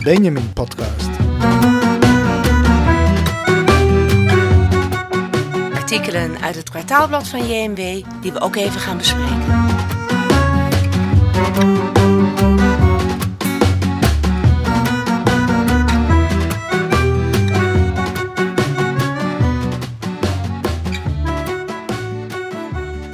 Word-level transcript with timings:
de 0.00 0.10
Benjamin 0.10 0.52
Podcast. 0.52 1.08
Artikelen 5.74 6.40
uit 6.40 6.54
het 6.54 6.70
kwartaalblad 6.70 7.28
van 7.28 7.46
JMW 7.46 8.04
die 8.20 8.32
we 8.32 8.40
ook 8.40 8.56
even 8.56 8.80
gaan 8.80 8.96
bespreken. 8.96 9.46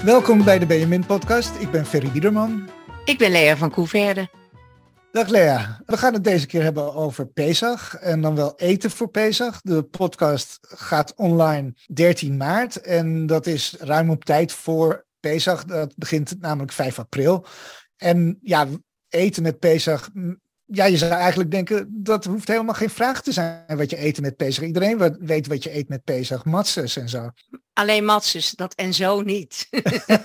Welkom 0.05 0.45
bij 0.45 0.59
de 0.59 0.67
Benjamin 0.67 1.07
Podcast. 1.07 1.61
Ik 1.61 1.71
ben 1.71 1.87
Ferry 1.87 2.11
Biederman. 2.11 2.69
Ik 3.05 3.19
ben 3.19 3.31
Lea 3.31 3.57
van 3.57 3.71
Koeverde. 3.71 4.29
Dag 5.17 5.29
Lea. 5.29 5.81
We 5.87 5.97
gaan 5.97 6.13
het 6.13 6.25
deze 6.25 6.47
keer 6.47 6.63
hebben 6.63 6.95
over 6.95 7.27
Pesach 7.27 7.95
en 7.95 8.21
dan 8.21 8.35
wel 8.35 8.55
eten 8.57 8.91
voor 8.91 9.09
Pesach. 9.09 9.61
De 9.61 9.83
podcast 9.83 10.59
gaat 10.61 11.15
online 11.15 11.75
13 11.87 12.37
maart 12.37 12.81
en 12.81 13.27
dat 13.27 13.47
is 13.47 13.77
ruim 13.79 14.11
op 14.11 14.25
tijd 14.25 14.53
voor 14.53 15.07
Pesach. 15.21 15.65
Dat 15.65 15.93
begint 15.97 16.41
namelijk 16.41 16.73
5 16.73 16.99
april. 16.99 17.47
En 17.97 18.39
ja, 18.41 18.67
eten 19.09 19.43
met 19.43 19.59
Pesach 19.59 20.11
ja, 20.67 20.85
je 20.85 20.97
zou 20.97 21.13
eigenlijk 21.13 21.51
denken, 21.51 21.89
dat 21.91 22.25
hoeft 22.25 22.49
helemaal 22.49 22.75
geen 22.75 22.91
vraag 22.91 23.23
te 23.23 23.33
zijn 23.33 23.77
wat 23.77 23.91
je 23.91 24.05
eet 24.05 24.21
met 24.21 24.37
Pesach. 24.37 24.65
Iedereen 24.65 25.17
weet 25.21 25.47
wat 25.47 25.63
je 25.63 25.77
eet 25.77 25.89
met 25.89 26.05
Pesach, 26.05 26.45
matzes 26.45 26.97
en 26.97 27.09
zo. 27.09 27.31
Alleen 27.73 28.05
matzes, 28.05 28.51
dat 28.51 28.75
en 28.75 28.95
zo 28.95 29.21
niet. 29.21 29.69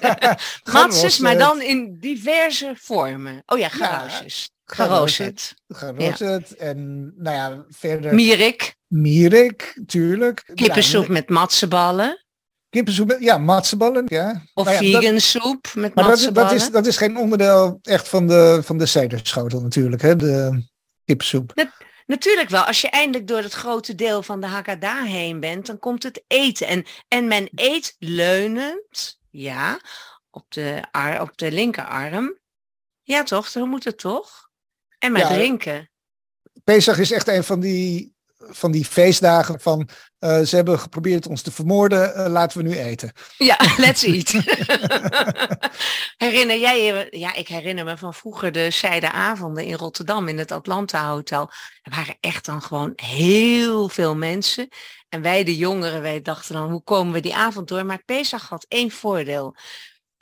matzes, 0.74 1.20
maar 1.20 1.38
dan 1.38 1.62
in 1.62 1.98
diverse 2.00 2.74
vormen. 2.78 3.44
Oh 3.46 3.60
ja, 3.60 3.70
garoosjes. 4.74 5.56
Geroosterd. 5.68 6.18
Geroosterd. 6.18 6.56
En 6.56 7.04
nou 7.18 7.36
ja, 7.36 7.66
verder... 7.70 8.14
Mierik. 8.14 8.76
Mierik, 8.88 9.82
tuurlijk. 9.86 10.52
Kippensoep 10.54 11.08
met 11.08 11.30
matseballen. 11.30 12.26
Kippensoep, 12.70 13.18
ja, 13.20 13.38
matseballen, 13.38 14.06
ja. 14.08 14.46
Of 14.54 14.66
nou 14.66 14.86
ja, 14.86 15.00
vegan 15.00 15.20
soep 15.20 15.68
met 15.74 15.96
maar 15.96 16.06
matseballen. 16.06 16.50
Dat, 16.50 16.60
dat, 16.60 16.68
is, 16.68 16.74
dat 16.74 16.86
is 16.86 16.98
geen 16.98 17.18
onderdeel 17.18 17.80
echt 17.82 18.08
van 18.08 18.28
de, 18.28 18.60
van 18.64 18.78
de 18.78 18.86
cederschotel 18.86 19.62
natuurlijk, 19.62 20.02
hè, 20.02 20.16
de 20.16 20.66
kippensoep. 21.06 21.70
natuurlijk 22.06 22.50
wel. 22.50 22.64
Als 22.64 22.82
je 22.82 22.90
eindelijk 22.90 23.28
door 23.28 23.42
het 23.42 23.54
grote 23.54 23.96
deel 23.96 24.24
van 24.24 24.42
de 24.42 24.48
Haggadah 24.48 25.06
heen 25.06 25.40
bent, 25.40 25.66
dan 25.66 25.80
komt 25.80 26.04
het 26.04 26.24
eten. 26.28 26.68
En, 26.68 26.86
en 27.08 27.28
men 27.28 27.50
eet 27.56 27.96
leunend, 28.00 29.20
ja, 29.30 29.80
op 30.30 30.46
de, 30.50 30.84
ar, 30.92 31.22
op 31.22 31.38
de 31.38 31.52
linkerarm. 31.52 32.40
Ja 33.02 33.24
toch, 33.24 33.48
zo 33.48 33.66
moet 33.66 33.84
het 33.84 33.98
toch? 33.98 34.41
En 35.02 35.12
met 35.12 35.28
drinken. 35.28 35.92
Pesach 36.64 36.98
is 36.98 37.12
echt 37.12 37.28
een 37.28 37.44
van 37.44 37.60
die 37.60 38.14
van 38.50 38.72
die 38.72 38.86
feestdagen 38.86 39.60
van 39.60 39.90
uh, 40.20 40.42
ze 40.42 40.56
hebben 40.56 40.80
geprobeerd 40.80 41.28
ons 41.28 41.42
te 41.42 41.52
vermoorden, 41.52 42.14
uh, 42.18 42.28
laten 42.28 42.58
we 42.58 42.64
nu 42.64 42.78
eten. 42.78 43.12
Ja, 43.38 43.58
let's 43.78 44.04
eat. 44.04 44.30
herinner 46.28 46.58
jij 46.58 46.84
je, 46.84 47.08
ja, 47.10 47.34
ik 47.34 47.48
herinner 47.48 47.86
me 47.86 47.98
van 47.98 48.14
vroeger 48.14 48.52
de 48.52 48.70
zijdeavonden 48.70 49.64
in 49.64 49.74
Rotterdam 49.74 50.28
in 50.28 50.38
het 50.38 50.52
Atlanta 50.52 51.10
Hotel. 51.10 51.52
Er 51.82 51.96
waren 51.96 52.18
echt 52.20 52.46
dan 52.46 52.62
gewoon 52.62 52.94
heel 52.96 53.90
veel 53.90 54.16
mensen. 54.16 54.68
En 55.10 55.22
wij 55.22 55.44
de 55.44 55.58
jongeren, 55.58 56.02
wij 56.02 56.22
dachten 56.22 56.54
dan, 56.54 56.72
hoe 56.72 56.84
komen 56.84 57.14
we 57.14 57.20
die 57.20 57.36
avond 57.36 57.68
door? 57.68 57.86
Maar 57.86 58.04
Pesach 58.06 58.50
had 58.50 58.66
één 58.68 58.92
voordeel. 58.92 59.56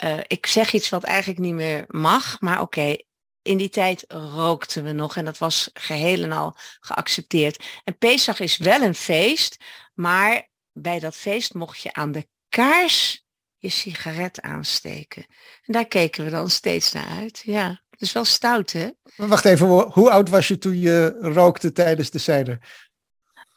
Uh, 0.04 0.18
ik 0.28 0.46
zeg 0.46 0.74
iets 0.74 0.90
wat 0.90 1.04
eigenlijk 1.04 1.40
niet 1.40 1.54
meer 1.54 1.84
mag, 1.88 2.42
maar 2.42 2.62
oké, 2.62 2.96
in 3.42 3.58
die 3.58 3.70
tijd 3.70 4.06
rookten 4.08 4.84
we 4.84 4.92
nog 4.92 5.16
en 5.16 5.26
dat 5.26 5.38
was 5.38 5.70
geheel 5.74 6.24
en 6.24 6.32
al 6.32 6.56
geaccepteerd. 6.80 7.64
En 7.84 7.98
Pesach 7.98 8.40
is 8.40 8.58
wel 8.58 8.82
een 8.82 8.96
feest, 8.96 9.64
maar 9.94 10.48
bij 10.72 11.00
dat 11.00 11.16
feest 11.16 11.54
mocht 11.54 11.82
je 11.82 11.94
aan 11.94 12.12
de 12.12 12.28
kaars 12.50 13.28
je 13.58 13.70
sigaret 13.70 14.42
aansteken. 14.42 15.26
En 15.66 15.74
daar 15.74 15.88
keken 15.88 16.24
we 16.24 16.30
dan 16.30 16.50
steeds 16.50 16.92
naar 16.92 17.08
uit. 17.08 17.42
Ja, 17.46 17.82
is 17.98 18.12
wel 18.12 18.26
stout, 18.26 18.72
hè? 18.72 18.90
Wacht 19.16 19.46
even, 19.46 19.68
hoe 19.68 20.12
oud 20.12 20.30
was 20.30 20.48
je 20.48 20.58
toen 20.58 20.80
je 20.80 21.18
rookte 21.20 21.72
tijdens 21.72 22.10
de 22.10 22.18
cider? 22.18 22.58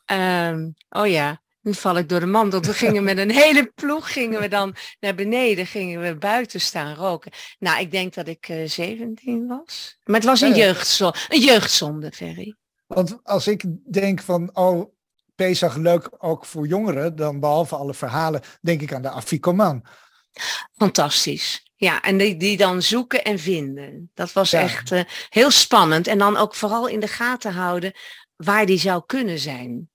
Um, 0.07 0.75
oh 0.89 1.07
ja, 1.07 1.42
nu 1.63 1.75
val 1.75 1.99
ik 1.99 2.09
door 2.09 2.21
de 2.21 2.27
mand. 2.27 2.53
Want 2.53 2.67
we 2.67 2.73
gingen 2.73 3.05
met 3.05 3.19
een 3.19 3.31
hele 3.45 3.73
ploeg 3.75 4.13
gingen 4.13 4.41
we 4.41 4.49
dan 4.49 4.75
naar 5.01 5.15
beneden, 5.15 5.67
gingen 5.67 6.01
we 6.01 6.17
buiten 6.17 6.61
staan 6.61 6.95
roken. 6.95 7.33
Nou, 7.59 7.81
ik 7.81 7.91
denk 7.91 8.15
dat 8.15 8.29
ik 8.29 8.49
uh, 8.49 8.63
eh, 8.63 8.69
17 8.69 9.47
was. 9.47 9.99
Maar 10.05 10.17
het 10.17 10.25
was 10.25 10.41
een, 10.41 10.55
jeugdzonde, 10.55 11.19
een 11.29 11.41
jeugdzonde, 11.41 12.13
Ferry. 12.13 12.57
Want 12.87 13.19
als 13.23 13.47
ik 13.47 13.65
denk 13.93 14.23
van, 14.23 14.51
oh, 14.53 14.95
Pesach 15.35 15.77
leuk 15.77 16.09
ook 16.19 16.45
voor 16.45 16.67
jongeren, 16.67 17.17
dan 17.17 17.41
behalve 17.41 17.77
alle 17.77 17.95
verhalen, 17.95 18.41
denk 18.61 18.81
ik 18.81 18.93
aan 18.93 19.03
de 19.03 19.11
Afikoman. 19.11 19.85
Fantastisch. 20.77 21.71
Ja, 21.77 22.03
en 22.03 22.17
die, 22.17 22.37
die 22.37 22.57
dan 22.57 22.83
zoeken 22.83 23.25
en 23.25 23.39
vinden. 23.39 24.11
Dat 24.15 24.33
was 24.33 24.53
echt 24.53 24.91
uh, 24.91 25.03
heel 25.29 25.51
spannend. 25.51 26.07
En 26.07 26.19
dan 26.19 26.37
ook 26.37 26.55
vooral 26.55 26.87
in 26.87 27.01
de 27.01 27.09
gaten 27.09 27.53
houden 27.53 27.93
waar 28.37 28.67
die 28.67 28.79
zou 28.79 29.03
kunnen 29.07 29.39
zijn. 29.39 29.91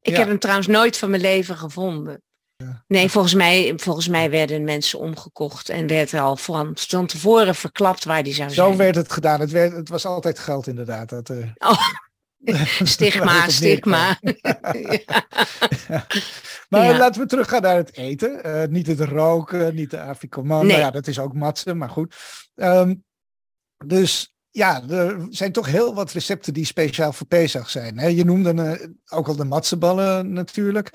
Ik 0.00 0.16
heb 0.16 0.28
hem 0.28 0.38
trouwens 0.38 0.66
nooit 0.66 0.96
van 0.96 1.10
mijn 1.10 1.22
leven 1.22 1.56
gevonden. 1.56 2.22
Ja. 2.56 2.84
Nee, 2.86 3.10
volgens 3.10 3.34
mij, 3.34 3.72
volgens 3.76 4.08
mij 4.08 4.30
werden 4.30 4.64
mensen 4.64 4.98
omgekocht 4.98 5.68
en 5.68 5.86
werd 5.86 6.12
er 6.12 6.20
al 6.20 6.36
van, 6.36 6.70
van 6.74 7.06
tevoren 7.06 7.54
verklapt 7.54 8.04
waar 8.04 8.22
die 8.22 8.34
zou 8.34 8.48
Zo 8.48 8.54
zijn. 8.54 8.72
Zo 8.72 8.76
werd 8.76 8.94
het 8.94 9.12
gedaan. 9.12 9.40
Het, 9.40 9.50
werd, 9.50 9.72
het 9.72 9.88
was 9.88 10.06
altijd 10.06 10.38
geld 10.38 10.66
inderdaad. 10.66 11.08
Dat, 11.08 11.28
uh... 11.28 11.46
oh. 11.70 11.88
stigma, 12.82 13.48
stigma. 13.48 14.18
ja. 15.88 16.06
Maar 16.68 16.98
laten 16.98 17.20
we 17.20 17.26
teruggaan 17.26 17.62
naar 17.62 17.76
het 17.76 17.96
eten. 17.96 18.40
Uh, 18.46 18.64
niet 18.64 18.86
het 18.86 19.00
roken, 19.00 19.74
niet 19.74 19.90
de 19.90 20.00
Afrikaman. 20.00 20.66
Nee. 20.66 20.68
Nou 20.68 20.80
ja, 20.80 20.90
dat 20.90 21.06
is 21.06 21.18
ook 21.18 21.34
matsen, 21.34 21.78
maar 21.78 21.90
goed. 21.90 22.14
Um, 22.54 23.04
dus 23.86 24.34
ja, 24.50 24.88
er 24.88 25.26
zijn 25.30 25.52
toch 25.52 25.66
heel 25.66 25.94
wat 25.94 26.12
recepten 26.12 26.52
die 26.52 26.64
speciaal 26.64 27.12
voor 27.12 27.26
Pesach 27.26 27.70
zijn. 27.70 28.14
Je 28.16 28.24
noemde 28.24 28.54
uh, 28.54 28.88
ook 29.18 29.28
al 29.28 29.36
de 29.36 29.44
matseballen 29.44 30.32
natuurlijk. 30.32 30.90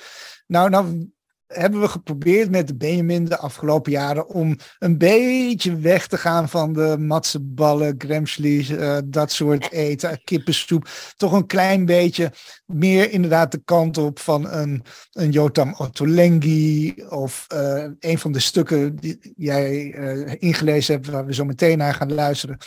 Nou, 0.47 0.69
nou 0.69 1.09
hebben 1.47 1.79
we 1.81 1.88
geprobeerd 1.88 2.51
met 2.51 2.67
de 2.67 2.75
Benjamin 2.75 3.25
de 3.25 3.38
afgelopen 3.38 3.91
jaren 3.91 4.28
om 4.28 4.56
een 4.79 4.97
beetje 4.97 5.75
weg 5.75 6.07
te 6.07 6.17
gaan 6.17 6.50
van 6.50 6.73
de 6.73 6.95
matseballen, 7.00 7.95
gremslies, 7.97 8.69
uh, 8.69 8.97
dat 9.06 9.31
soort 9.31 9.72
eten, 9.72 10.23
kippensoep. 10.23 10.89
Toch 11.17 11.31
een 11.31 11.47
klein 11.47 11.85
beetje 11.85 12.31
meer 12.66 13.11
inderdaad 13.11 13.51
de 13.51 13.61
kant 13.66 13.97
op 13.97 14.19
van 14.19 14.50
een, 14.50 14.84
een 15.11 15.31
Jotam 15.31 15.75
Ottolenghi 15.78 16.94
of 17.09 17.45
uh, 17.53 17.85
een 18.00 18.19
van 18.19 18.31
de 18.31 18.39
stukken 18.39 18.95
die 18.95 19.34
jij 19.35 19.84
uh, 19.84 20.35
ingelezen 20.39 20.94
hebt, 20.94 21.07
waar 21.07 21.25
we 21.25 21.34
zo 21.34 21.45
meteen 21.45 21.78
naar 21.78 21.94
gaan 21.94 22.13
luisteren, 22.13 22.57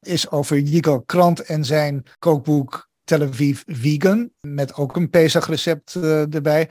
is 0.00 0.30
over 0.30 0.58
Yigal 0.58 1.02
Krant 1.02 1.40
en 1.40 1.64
zijn 1.64 2.02
kookboek 2.18 2.88
Tel 3.04 3.22
Aviv 3.22 3.62
Vegan, 3.66 4.30
met 4.40 4.74
ook 4.74 4.96
een 4.96 5.10
Pesach 5.10 5.46
recept 5.46 5.94
erbij. 5.94 6.68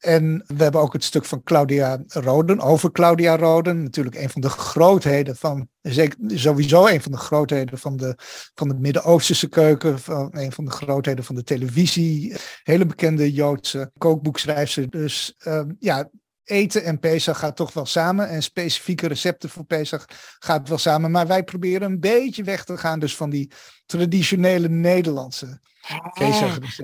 En 0.00 0.44
we 0.46 0.62
hebben 0.62 0.80
ook 0.80 0.92
het 0.92 1.04
stuk 1.04 1.24
van 1.24 1.42
Claudia 1.42 2.02
Roden, 2.06 2.60
over 2.60 2.92
Claudia 2.92 3.36
Roden. 3.36 3.82
Natuurlijk 3.82 4.16
een 4.16 4.30
van 4.30 4.40
de 4.40 4.48
grootheden 4.48 5.36
van, 5.36 5.68
zeker, 5.82 6.18
sowieso 6.26 6.86
een 6.86 7.02
van 7.02 7.12
de 7.12 7.18
grootheden 7.18 7.78
van 7.78 7.96
de, 7.96 8.14
van 8.54 8.68
de 8.68 8.74
Midden-Oosterse 8.74 9.48
keuken. 9.48 9.98
Van, 9.98 10.28
een 10.30 10.52
van 10.52 10.64
de 10.64 10.70
grootheden 10.70 11.24
van 11.24 11.34
de 11.34 11.42
televisie. 11.42 12.34
Hele 12.62 12.86
bekende 12.86 13.32
Joodse 13.32 13.90
kookboekschrijfster. 13.98 14.90
Dus 14.90 15.34
um, 15.46 15.76
ja, 15.78 16.10
eten 16.44 16.84
en 16.84 16.98
Pesach 16.98 17.38
gaat 17.38 17.56
toch 17.56 17.72
wel 17.72 17.86
samen. 17.86 18.28
En 18.28 18.42
specifieke 18.42 19.06
recepten 19.06 19.48
voor 19.48 19.64
Pesach 19.64 20.04
gaat 20.38 20.68
wel 20.68 20.78
samen. 20.78 21.10
Maar 21.10 21.26
wij 21.26 21.44
proberen 21.44 21.90
een 21.90 22.00
beetje 22.00 22.42
weg 22.42 22.64
te 22.64 22.76
gaan 22.76 22.98
dus 22.98 23.16
van 23.16 23.30
die 23.30 23.50
traditionele 23.86 24.68
Nederlandse 24.68 25.60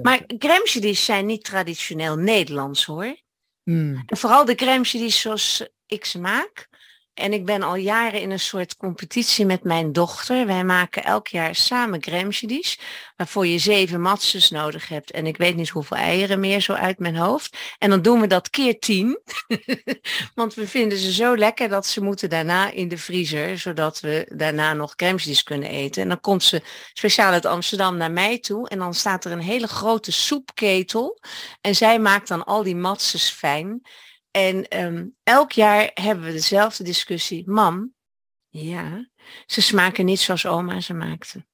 maar 0.02 0.22
crème 0.38 0.94
zijn 1.04 1.26
niet 1.26 1.44
traditioneel 1.44 2.16
Nederlands 2.16 2.84
hoor. 2.84 3.16
Hmm. 3.62 4.02
En 4.06 4.16
vooral 4.16 4.44
de 4.44 4.54
crème 4.54 5.08
zoals 5.20 5.68
ik 5.86 6.04
ze 6.04 6.18
maak. 6.18 6.68
En 7.16 7.32
ik 7.32 7.44
ben 7.44 7.62
al 7.62 7.74
jaren 7.74 8.20
in 8.20 8.30
een 8.30 8.40
soort 8.40 8.76
competitie 8.76 9.46
met 9.46 9.64
mijn 9.64 9.92
dochter. 9.92 10.46
Wij 10.46 10.64
maken 10.64 11.04
elk 11.04 11.28
jaar 11.28 11.54
samen 11.54 12.00
crèmechedis, 12.00 12.78
waarvoor 13.16 13.46
je 13.46 13.58
zeven 13.58 14.00
matzes 14.00 14.50
nodig 14.50 14.88
hebt. 14.88 15.10
En 15.10 15.26
ik 15.26 15.36
weet 15.36 15.56
niet 15.56 15.68
hoeveel 15.68 15.96
eieren 15.96 16.40
meer 16.40 16.60
zo 16.60 16.72
uit 16.72 16.98
mijn 16.98 17.16
hoofd. 17.16 17.56
En 17.78 17.90
dan 17.90 18.02
doen 18.02 18.20
we 18.20 18.26
dat 18.26 18.50
keer 18.50 18.78
tien. 18.78 19.20
Want 20.34 20.54
we 20.54 20.68
vinden 20.68 20.98
ze 20.98 21.12
zo 21.12 21.36
lekker 21.36 21.68
dat 21.68 21.86
ze 21.86 22.02
moeten 22.02 22.30
daarna 22.30 22.70
in 22.70 22.88
de 22.88 22.98
vriezer, 22.98 23.58
zodat 23.58 24.00
we 24.00 24.32
daarna 24.34 24.72
nog 24.72 24.94
crèmechedis 24.94 25.42
kunnen 25.42 25.68
eten. 25.68 26.02
En 26.02 26.08
dan 26.08 26.20
komt 26.20 26.42
ze 26.42 26.62
speciaal 26.92 27.32
uit 27.32 27.46
Amsterdam 27.46 27.96
naar 27.96 28.12
mij 28.12 28.38
toe. 28.38 28.68
En 28.68 28.78
dan 28.78 28.94
staat 28.94 29.24
er 29.24 29.32
een 29.32 29.40
hele 29.40 29.68
grote 29.68 30.12
soepketel. 30.12 31.20
En 31.60 31.74
zij 31.74 31.98
maakt 31.98 32.28
dan 32.28 32.44
al 32.44 32.62
die 32.62 32.76
matzes 32.76 33.30
fijn. 33.30 33.82
En 34.36 34.84
um, 34.84 35.16
elk 35.22 35.52
jaar 35.52 35.90
hebben 35.94 36.24
we 36.24 36.32
dezelfde 36.32 36.84
discussie. 36.84 37.50
Mam, 37.50 37.94
ja, 38.48 39.10
ze 39.46 39.62
smaken 39.62 40.04
niet 40.04 40.20
zoals 40.20 40.46
oma 40.46 40.80
ze 40.80 40.94
maakte. 40.94 41.46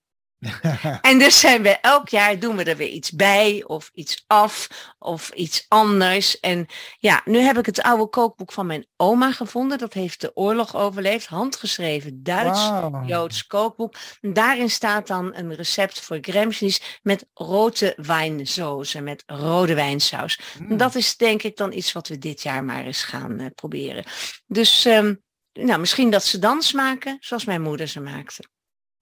en 1.01 1.19
dus 1.19 1.41
zijn 1.41 1.63
we 1.63 1.79
elk 1.81 2.09
jaar 2.09 2.39
doen 2.39 2.57
we 2.57 2.65
er 2.65 2.77
weer 2.77 2.89
iets 2.89 3.11
bij 3.11 3.65
of 3.67 3.91
iets 3.95 4.25
af 4.27 4.69
of 4.99 5.31
iets 5.31 5.65
anders. 5.69 6.41
En 6.41 6.67
ja, 6.99 7.23
nu 7.25 7.39
heb 7.39 7.59
ik 7.59 7.67
het 7.67 7.83
oude 7.83 8.07
kookboek 8.07 8.53
van 8.53 8.67
mijn 8.67 8.87
oma 8.97 9.33
gevonden. 9.33 9.79
Dat 9.79 9.93
heeft 9.93 10.21
de 10.21 10.37
oorlog 10.37 10.77
overleefd. 10.77 11.27
Handgeschreven 11.27 12.23
Duits-Joods 12.23 13.47
kookboek. 13.47 13.95
daarin 14.21 14.71
staat 14.71 15.07
dan 15.07 15.35
een 15.35 15.55
recept 15.55 16.01
voor 16.01 16.19
gremsjes 16.21 17.01
met 17.03 17.27
rode 17.35 17.93
wijnsozen, 17.97 19.05
met 19.05 19.23
rode 19.27 19.75
wijnsaus. 19.75 20.41
Mm. 20.59 20.77
Dat 20.77 20.95
is 20.95 21.17
denk 21.17 21.43
ik 21.43 21.57
dan 21.57 21.73
iets 21.73 21.93
wat 21.93 22.09
we 22.09 22.19
dit 22.19 22.43
jaar 22.43 22.65
maar 22.65 22.85
eens 22.85 23.03
gaan 23.03 23.41
uh, 23.41 23.47
proberen. 23.55 24.05
Dus 24.47 24.85
um, 24.85 25.23
nou, 25.53 25.81
misschien 25.81 26.11
dat 26.11 26.25
ze 26.25 26.39
dan 26.39 26.63
smaken 26.63 27.17
zoals 27.21 27.45
mijn 27.45 27.63
moeder 27.63 27.87
ze 27.87 28.01
maakte. 28.01 28.45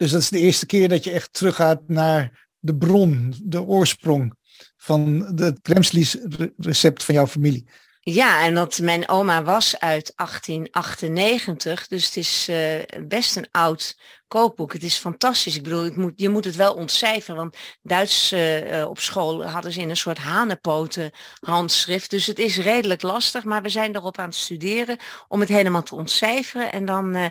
Dus 0.01 0.11
dat 0.11 0.21
is 0.21 0.29
de 0.29 0.39
eerste 0.39 0.67
keer 0.67 0.89
dat 0.89 1.05
je 1.05 1.11
echt 1.11 1.33
teruggaat 1.33 1.81
naar 1.87 2.49
de 2.59 2.77
bron, 2.77 3.35
de 3.43 3.63
oorsprong 3.63 4.35
van 4.77 5.33
het 5.37 5.59
Kremslies 5.63 6.17
recept 6.57 7.05
van 7.05 7.15
jouw 7.15 7.27
familie. 7.27 7.71
Ja, 8.01 8.45
en 8.45 8.55
dat 8.55 8.79
mijn 8.79 9.09
oma 9.09 9.43
was 9.43 9.79
uit 9.79 10.13
1898, 10.17 11.87
dus 11.87 12.07
het 12.07 12.17
is 12.17 12.49
uh, 12.51 12.75
best 13.07 13.37
een 13.37 13.49
oud 13.51 13.99
kookboek. 14.29 14.73
Het 14.73 14.83
is 14.83 14.97
fantastisch. 14.97 15.57
Ik 15.57 15.63
bedoel, 15.63 15.91
moet, 15.95 16.13
je 16.17 16.29
moet 16.29 16.45
het 16.45 16.57
wel 16.57 16.75
ontcijferen, 16.75 17.37
want 17.37 17.57
Duits 17.83 18.33
uh, 18.33 18.87
op 18.89 18.99
school 18.99 19.45
hadden 19.45 19.73
ze 19.73 19.81
in 19.81 19.91
een 19.91 19.97
soort 19.97 20.19
hanenpoten 20.19 21.11
handschrift. 21.41 22.11
Dus 22.11 22.27
het 22.27 22.39
is 22.39 22.59
redelijk 22.59 23.03
lastig, 23.03 23.45
maar 23.45 23.63
we 23.63 23.69
zijn 23.69 23.97
erop 23.97 24.19
aan 24.19 24.29
het 24.29 24.35
studeren 24.35 24.97
om 25.29 25.41
het 25.41 25.49
helemaal 25.49 25.83
te 25.83 25.95
ontcijferen. 25.95 26.73
En 26.73 26.85
dan 26.85 27.31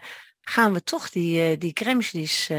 gaan 0.50 0.74
we 0.74 0.84
toch 0.84 1.10
die, 1.10 1.52
uh, 1.52 1.60
die 1.60 1.74
crèmes 1.74 2.50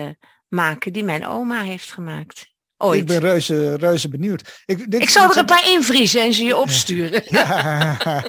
maken 0.48 0.92
die 0.92 1.04
mijn 1.04 1.26
oma 1.26 1.62
heeft 1.62 1.92
gemaakt. 1.92 2.48
Ooit. 2.76 3.00
Ik 3.00 3.06
ben 3.06 3.18
reuze, 3.18 3.74
reuze 3.74 4.08
benieuwd. 4.08 4.62
Ik, 4.66 4.90
dit, 4.90 5.02
ik 5.02 5.08
zal 5.08 5.30
er 5.30 5.36
een 5.36 5.44
paar 5.44 5.68
invriezen 5.68 6.22
en 6.22 6.32
ze 6.32 6.44
je 6.44 6.56
opsturen. 6.66 7.22
Ja. 7.28 7.96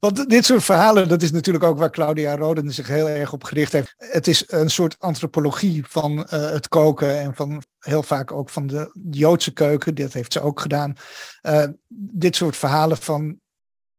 Want 0.00 0.28
dit 0.28 0.44
soort 0.44 0.64
verhalen, 0.64 1.08
dat 1.08 1.22
is 1.22 1.32
natuurlijk 1.32 1.64
ook 1.64 1.78
waar 1.78 1.90
Claudia 1.90 2.36
Roden 2.36 2.72
zich 2.72 2.86
heel 2.86 3.08
erg 3.08 3.32
op 3.32 3.44
gericht 3.44 3.72
heeft. 3.72 3.94
Het 3.96 4.26
is 4.26 4.44
een 4.46 4.70
soort 4.70 4.96
antropologie 4.98 5.84
van 5.88 6.18
uh, 6.18 6.24
het 6.30 6.68
koken 6.68 7.18
en 7.18 7.34
van 7.34 7.62
heel 7.78 8.02
vaak 8.02 8.32
ook 8.32 8.50
van 8.50 8.66
de 8.66 8.90
Joodse 9.10 9.52
keuken. 9.52 9.94
Dat 9.94 10.12
heeft 10.12 10.32
ze 10.32 10.40
ook 10.40 10.60
gedaan. 10.60 10.96
Uh, 11.42 11.64
dit 11.88 12.36
soort 12.36 12.56
verhalen 12.56 12.96
van 12.96 13.40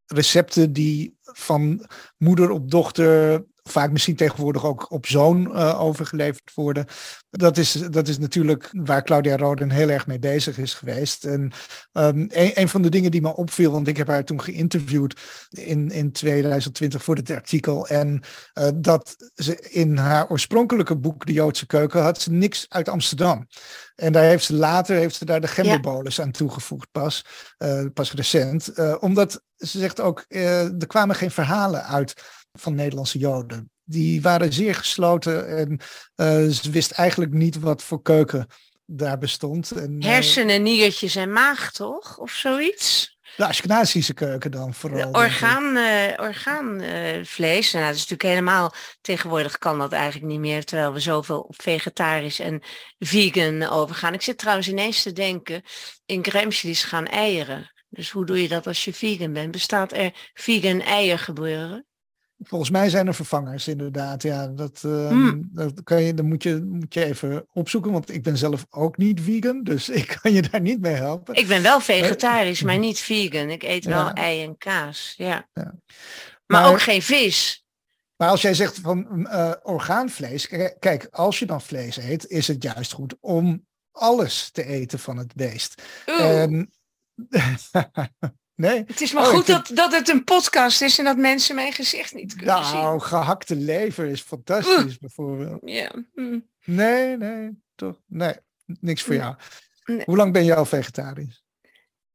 recepten 0.05 0.73
die 0.73 1.17
van 1.21 1.85
moeder 2.17 2.49
op 2.49 2.71
dochter 2.71 3.43
vaak 3.69 3.91
misschien 3.91 4.15
tegenwoordig 4.15 4.65
ook 4.65 4.91
op 4.91 5.05
zoon 5.05 5.51
uh, 5.51 5.81
overgeleverd 5.81 6.51
worden. 6.53 6.85
Dat 7.29 7.57
is, 7.57 7.71
dat 7.71 8.07
is 8.07 8.17
natuurlijk 8.17 8.69
waar 8.71 9.03
Claudia 9.03 9.37
Roden 9.37 9.69
heel 9.69 9.89
erg 9.89 10.07
mee 10.07 10.19
bezig 10.19 10.57
is 10.57 10.73
geweest. 10.73 11.25
En 11.25 11.51
um, 11.93 12.27
een, 12.29 12.51
een, 12.53 12.69
van 12.69 12.81
de 12.81 12.89
dingen 12.89 13.11
die 13.11 13.21
me 13.21 13.35
opviel, 13.35 13.71
want 13.71 13.87
ik 13.87 13.97
heb 13.97 14.07
haar 14.07 14.23
toen 14.23 14.41
geïnterviewd 14.41 15.19
in, 15.49 15.91
in 15.91 16.11
2020 16.11 17.03
voor 17.03 17.15
dit 17.15 17.31
artikel. 17.31 17.87
En 17.87 18.21
uh, 18.53 18.67
dat 18.75 19.31
ze 19.35 19.59
in 19.69 19.97
haar 19.97 20.29
oorspronkelijke 20.29 20.97
boek, 20.97 21.25
De 21.25 21.33
Joodse 21.33 21.65
Keuken, 21.65 22.01
had 22.01 22.21
ze 22.21 22.31
niks 22.31 22.65
uit 22.69 22.89
Amsterdam. 22.89 23.47
En 23.95 24.11
daar 24.11 24.23
heeft 24.23 24.45
ze 24.45 24.53
later 24.53 24.95
heeft 24.95 25.15
ze 25.15 25.25
daar 25.25 25.41
de 25.41 25.47
gemberbolus 25.47 26.21
aan 26.21 26.31
toegevoegd, 26.31 26.91
pas, 26.91 27.25
uh, 27.57 27.85
pas 27.93 28.13
recent. 28.13 28.73
omdat 28.99 29.41
ze 29.57 29.79
zegt 29.79 30.01
ook, 30.01 30.25
er 30.27 30.87
kwamen 30.87 31.15
geen 31.15 31.31
verhalen 31.31 31.83
uit 31.83 32.13
van 32.57 32.75
Nederlandse 32.75 33.17
Joden. 33.17 33.71
Die 33.83 34.21
waren 34.21 34.53
zeer 34.53 34.75
gesloten 34.75 35.57
en 35.57 35.79
uh, 36.15 36.51
ze 36.51 36.69
wist 36.71 36.91
eigenlijk 36.91 37.33
niet 37.33 37.59
wat 37.59 37.83
voor 37.83 38.01
keuken 38.01 38.47
daar 38.85 39.17
bestond. 39.17 39.71
En, 39.71 39.95
uh, 40.01 40.05
Hersenen, 40.05 40.63
niertjes 40.63 41.15
en 41.15 41.31
maag, 41.31 41.71
toch? 41.71 42.17
Of 42.17 42.31
zoiets? 42.31 43.17
De 43.35 43.45
Ashkenazische 43.45 44.13
keuken 44.13 44.51
dan 44.51 44.73
vooral. 44.73 45.11
orgaan, 45.11 45.77
uh, 45.77 46.13
orgaanvlees. 46.17 47.71
nou, 47.71 47.85
dat 47.85 47.95
is 47.95 48.07
natuurlijk 48.07 48.29
helemaal, 48.29 48.73
tegenwoordig 49.01 49.57
kan 49.57 49.79
dat 49.79 49.91
eigenlijk 49.91 50.31
niet 50.31 50.39
meer, 50.39 50.63
terwijl 50.63 50.93
we 50.93 50.99
zoveel 50.99 51.39
op 51.39 51.61
vegetarisch 51.61 52.39
en 52.39 52.61
vegan 52.99 53.63
overgaan. 53.63 54.13
Ik 54.13 54.21
zit 54.21 54.37
trouwens 54.37 54.67
ineens 54.67 55.03
te 55.03 55.13
denken, 55.13 55.61
in 56.05 56.25
Gremsjes 56.25 56.83
gaan 56.83 57.05
eieren. 57.05 57.71
Dus 57.89 58.11
hoe 58.11 58.25
doe 58.25 58.41
je 58.41 58.47
dat 58.47 58.67
als 58.67 58.85
je 58.85 58.93
vegan 58.93 59.33
bent? 59.33 59.51
Bestaat 59.51 59.93
er 59.93 60.11
vegan 60.33 60.81
eier 60.81 61.19
gebeuren? 61.19 61.85
Volgens 62.43 62.69
mij 62.69 62.89
zijn 62.89 63.07
er 63.07 63.15
vervangers, 63.15 63.67
inderdaad. 63.67 64.23
Ja, 64.23 64.47
dat, 64.47 64.83
uh, 64.85 65.31
dat 65.39 65.83
kan 65.83 66.01
je, 66.01 66.13
dan 66.13 66.25
moet 66.25 66.43
je, 66.43 66.65
moet 66.69 66.93
je 66.93 67.05
even 67.05 67.47
opzoeken, 67.53 67.91
want 67.91 68.13
ik 68.13 68.23
ben 68.23 68.37
zelf 68.37 68.65
ook 68.69 68.97
niet 68.97 69.21
vegan, 69.21 69.63
dus 69.63 69.89
ik 70.01 70.19
kan 70.21 70.33
je 70.33 70.41
daar 70.41 70.61
niet 70.61 70.81
mee 70.81 70.93
helpen. 70.93 71.35
Ik 71.35 71.47
ben 71.47 71.61
wel 71.61 71.79
vegetarisch, 71.79 72.61
maar 72.61 72.77
niet 72.77 72.99
vegan. 72.99 73.49
Ik 73.49 73.63
eet 73.63 73.85
wel 73.85 74.11
ei 74.11 74.43
en 74.43 74.57
kaas, 74.57 75.13
ja. 75.17 75.49
ja. 75.53 75.73
Maar, 76.45 76.71
ook 76.71 76.81
geen 76.81 77.01
vis. 77.01 77.65
Maar 78.15 78.29
als 78.29 78.41
jij 78.41 78.53
zegt 78.53 78.79
van 78.79 79.27
uh, 79.31 79.53
orgaanvlees, 79.63 80.47
kijk, 80.79 81.07
als 81.11 81.39
je 81.39 81.45
dan 81.45 81.61
vlees 81.61 81.97
eet, 81.97 82.27
is 82.27 82.47
het 82.47 82.63
juist 82.63 82.91
goed 82.91 83.15
om 83.19 83.65
alles 83.91 84.49
te 84.51 84.65
eten 84.65 84.99
van 84.99 85.17
het 85.17 85.35
beest. 85.35 85.81
En, 86.05 86.71
Nee. 88.57 88.83
Het 88.87 89.01
is 89.01 89.13
maar 89.13 89.23
oh, 89.23 89.29
goed 89.29 89.47
dat, 89.47 89.71
dat 89.73 89.93
het 89.93 90.09
een 90.09 90.23
podcast 90.23 90.81
is 90.81 90.97
en 90.97 91.05
dat 91.05 91.17
mensen 91.17 91.55
mijn 91.55 91.73
gezicht 91.73 92.13
niet 92.13 92.35
kunnen 92.35 92.55
nou, 92.55 92.65
zien. 92.65 92.79
Nou, 92.79 92.99
gehakte 92.99 93.55
lever 93.55 94.05
is 94.05 94.21
fantastisch 94.21 94.97
bijvoorbeeld. 94.97 95.61
Ja. 95.65 95.91
Hm. 96.13 96.39
Nee, 96.63 97.17
nee, 97.17 97.61
toch? 97.75 98.01
Nee, 98.05 98.35
niks 98.65 99.03
voor 99.03 99.15
jou. 99.15 99.35
Hoe 100.05 100.17
lang 100.17 100.33
ben 100.33 100.45
je 100.45 100.55
al 100.55 100.65
vegetarisch? 100.65 101.43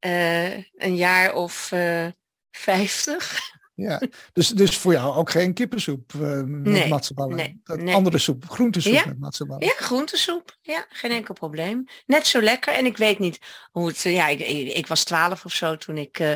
Uh, 0.05 0.53
een 0.55 0.95
jaar 0.95 1.33
of 1.33 1.71
uh, 1.73 2.07
vijftig. 2.51 3.39
Ja, 3.75 4.01
dus, 4.33 4.49
dus 4.49 4.77
voor 4.77 4.93
jou 4.93 5.15
ook 5.15 5.29
geen 5.29 5.53
kippensoep 5.53 6.13
uh, 6.13 6.21
met 6.21 6.45
nee, 6.45 6.87
matseballen? 6.87 7.35
Nee, 7.35 7.61
nee, 7.63 7.95
Andere 7.95 8.17
soep, 8.17 8.49
groentesoep 8.49 8.93
ja? 8.93 9.05
met 9.05 9.19
matseballen? 9.19 9.65
Ja, 9.65 9.73
groentesoep. 9.77 10.57
Ja, 10.61 10.85
geen 10.89 11.11
enkel 11.11 11.33
probleem. 11.33 11.85
Net 12.05 12.27
zo 12.27 12.41
lekker. 12.41 12.73
En 12.73 12.85
ik 12.85 12.97
weet 12.97 13.19
niet 13.19 13.39
hoe 13.71 13.87
het... 13.87 14.01
Ja, 14.01 14.27
ik, 14.27 14.39
ik 14.73 14.87
was 14.87 15.03
twaalf 15.03 15.45
of 15.45 15.53
zo 15.53 15.77
toen 15.77 15.97
ik 15.97 16.19
uh, 16.19 16.31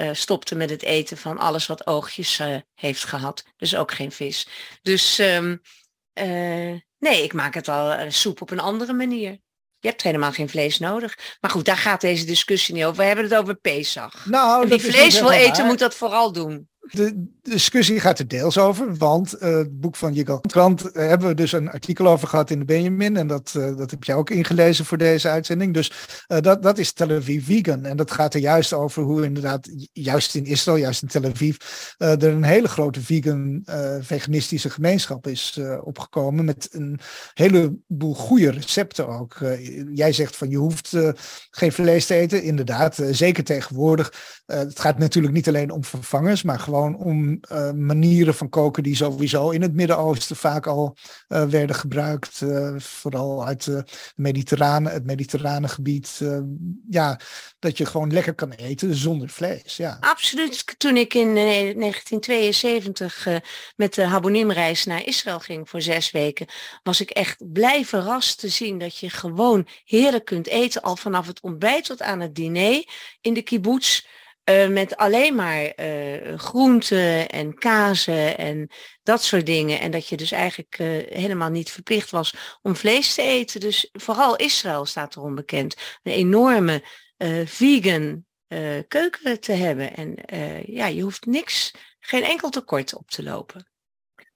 uh, 0.00 0.10
stopte 0.12 0.54
met 0.54 0.70
het 0.70 0.82
eten 0.82 1.16
van 1.16 1.38
alles 1.38 1.66
wat 1.66 1.86
oogjes 1.86 2.40
heeft 2.74 3.04
gehad. 3.04 3.44
Dus 3.56 3.76
ook 3.76 3.92
geen 3.92 4.12
vis. 4.12 4.48
Dus 4.82 5.18
um, 5.18 5.60
nee, 6.98 7.22
ik 7.22 7.32
maak 7.32 7.54
het 7.54 7.68
al 7.68 8.10
soep 8.10 8.40
op 8.40 8.50
een 8.50 8.60
andere 8.60 8.92
manier. 8.92 9.40
Je 9.78 9.88
hebt 9.88 10.02
helemaal 10.02 10.32
geen 10.32 10.48
vlees 10.48 10.78
nodig. 10.78 11.36
Maar 11.40 11.50
goed, 11.50 11.64
daar 11.64 11.76
gaat 11.76 12.00
deze 12.00 12.24
discussie 12.24 12.74
niet 12.74 12.84
over. 12.84 12.96
We 12.96 13.04
hebben 13.04 13.24
het 13.24 13.34
over 13.34 13.54
Pesach. 13.54 14.26
Nou, 14.26 14.62
en 14.62 14.68
wie 14.68 14.80
vlees 14.80 15.20
wil 15.20 15.30
eten, 15.30 15.66
moet 15.66 15.78
dat 15.78 15.94
vooral 15.94 16.32
doen. 16.32 16.70
De 16.90 17.14
discussie 17.50 18.00
gaat 18.00 18.18
er 18.18 18.28
deels 18.28 18.58
over, 18.58 18.96
want 18.96 19.42
uh, 19.42 19.56
het 19.56 19.80
boek 19.80 19.96
van 19.96 20.12
Jigal 20.12 20.40
Trant 20.40 20.84
uh, 20.84 20.92
hebben 20.92 21.28
we 21.28 21.34
dus 21.34 21.52
een 21.52 21.70
artikel 21.70 22.06
over 22.06 22.28
gehad 22.28 22.50
in 22.50 22.58
de 22.58 22.64
Benjamin. 22.64 23.16
En 23.16 23.26
dat, 23.26 23.54
uh, 23.56 23.76
dat 23.76 23.90
heb 23.90 24.04
jij 24.04 24.14
ook 24.14 24.30
ingelezen 24.30 24.84
voor 24.84 24.98
deze 24.98 25.28
uitzending. 25.28 25.74
Dus 25.74 25.92
dat, 26.26 26.62
dat 26.62 26.78
is 26.78 26.92
Tel 26.92 27.10
Aviv 27.10 27.44
vegan. 27.44 27.84
En 27.84 27.96
dat 27.96 28.10
gaat 28.10 28.34
er 28.34 28.40
juist 28.40 28.72
over 28.72 29.02
hoe 29.02 29.24
inderdaad, 29.24 29.68
juist 29.92 30.34
in 30.34 30.44
Israël, 30.44 30.76
juist 30.78 31.02
in 31.02 31.08
Tel 31.08 31.24
Aviv, 31.24 31.56
er 31.96 32.24
een 32.24 32.42
hele 32.42 32.68
grote 32.68 33.00
vegan, 33.00 33.62
veganistische 34.00 34.70
gemeenschap 34.70 35.26
is 35.26 35.60
opgekomen. 35.82 36.44
Met 36.44 36.68
een 36.72 37.00
heleboel 37.34 38.14
goede 38.14 38.50
recepten 38.50 39.08
ook. 39.08 39.38
jij 39.92 40.12
zegt 40.12 40.36
van 40.36 40.50
je 40.50 40.56
hoeft 40.56 40.96
geen 41.50 41.72
vlees 41.72 42.06
te 42.06 42.14
eten. 42.14 42.42
Inderdaad, 42.42 43.02
zeker 43.10 43.44
tegenwoordig. 43.44 44.12
het 44.46 44.80
gaat 44.80 44.98
natuurlijk 44.98 45.34
niet 45.34 45.48
alleen 45.48 45.70
om 45.70 45.84
vervangers, 45.84 46.42
maar 46.42 46.58
gewoon 46.58 46.96
om 46.96 47.31
uh, 47.52 47.70
manieren 47.70 48.34
van 48.34 48.48
koken 48.48 48.82
die 48.82 48.96
sowieso 48.96 49.50
in 49.50 49.62
het 49.62 49.74
Midden-Oosten 49.74 50.36
vaak 50.36 50.66
al 50.66 50.96
uh, 51.28 51.44
werden 51.44 51.76
gebruikt. 51.76 52.40
Uh, 52.40 52.74
vooral 52.78 53.46
uit 53.46 53.64
de 53.64 53.84
mediterrane, 54.16 54.90
het 54.90 55.04
mediterrane 55.04 55.68
gebied. 55.68 56.20
ja, 56.90 57.20
dat 57.58 57.78
je 57.78 57.86
gewoon 57.86 58.12
lekker 58.12 58.34
kan 58.34 58.50
eten 58.50 58.94
zonder 58.94 59.28
vlees. 59.28 59.76
Ja. 59.76 59.96
Absoluut. 60.00 60.74
Toen 60.78 60.96
ik 60.96 61.14
in 61.14 61.34
1972 61.34 63.26
met 63.76 63.94
de 63.94 64.04
Habonim-reis 64.04 64.84
naar 64.84 65.06
Israël 65.06 65.40
ging 65.40 65.68
voor 65.68 65.82
zes 65.82 66.10
weken, 66.10 66.46
was 66.82 67.00
ik 67.00 67.10
echt 67.10 67.52
blij 67.52 67.84
verrast 67.84 68.38
te 68.38 68.48
zien 68.48 68.78
dat 68.78 68.98
je 68.98 69.10
gewoon 69.10 69.66
heerlijk 69.84 70.24
kunt 70.24 70.46
eten, 70.46 70.82
al 70.82 70.96
vanaf 70.96 71.26
het 71.26 71.40
ontbijt 71.40 71.84
tot 71.84 72.02
aan 72.02 72.20
het 72.20 72.34
diner 72.34 72.84
in 73.20 73.34
de 73.34 73.42
kibbutz. 73.42 74.02
Uh, 74.52 74.68
met 74.68 74.96
alleen 74.96 75.34
maar 75.34 75.80
uh, 75.80 76.38
groenten 76.38 77.28
en 77.28 77.54
kazen 77.54 78.38
en 78.38 78.70
dat 79.02 79.22
soort 79.22 79.46
dingen. 79.46 79.80
En 79.80 79.90
dat 79.90 80.08
je 80.08 80.16
dus 80.16 80.32
eigenlijk 80.32 80.78
uh, 80.78 80.88
helemaal 81.08 81.50
niet 81.50 81.70
verplicht 81.70 82.10
was 82.10 82.34
om 82.62 82.76
vlees 82.76 83.14
te 83.14 83.22
eten. 83.22 83.60
Dus 83.60 83.88
vooral 83.92 84.36
Israël 84.36 84.84
staat 84.84 85.16
erom 85.16 85.34
bekend. 85.34 85.76
Een 86.02 86.12
enorme 86.12 86.82
vegan 87.44 88.24
keuken 88.88 89.40
te 89.40 89.52
hebben. 89.52 89.94
En 89.94 90.14
ja, 90.66 90.86
je 90.86 91.02
hoeft 91.02 91.26
niks, 91.26 91.74
geen 92.00 92.22
enkel 92.22 92.50
tekort 92.50 92.94
op 92.94 93.10
te 93.10 93.22
lopen. 93.22 93.70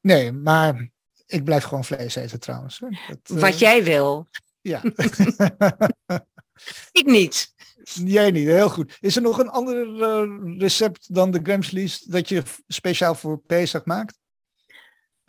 Nee, 0.01 0.33
maar 0.33 0.91
ik 1.27 1.45
blijf 1.45 1.65
gewoon 1.65 1.85
vlees 1.85 2.15
eten 2.15 2.41
trouwens. 2.41 2.79
Dat, 2.79 3.41
Wat 3.41 3.59
jij 3.59 3.85
wil. 3.85 4.29
Ja. 4.61 4.83
ik 7.01 7.07
niet. 7.07 7.55
Jij 7.93 8.31
niet, 8.31 8.47
heel 8.47 8.69
goed. 8.69 8.97
Is 9.01 9.17
er 9.17 9.23
nog 9.23 9.39
een 9.39 9.49
ander 9.49 9.87
recept 10.59 11.15
dan 11.15 11.31
de 11.31 11.41
Gramslees 11.43 11.99
dat 11.99 12.29
je 12.29 12.43
speciaal 12.69 13.15
voor 13.15 13.39
Pesach 13.39 13.85
maakt? 13.85 14.19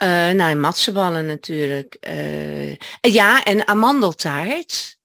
Uh, 0.04 0.30
nou, 0.30 0.56
matsenballen 0.56 1.26
natuurlijk. 1.26 1.98
Uh, 2.08 2.76
ja, 3.02 3.44
en 3.44 3.68
amandeltaart 3.68 4.98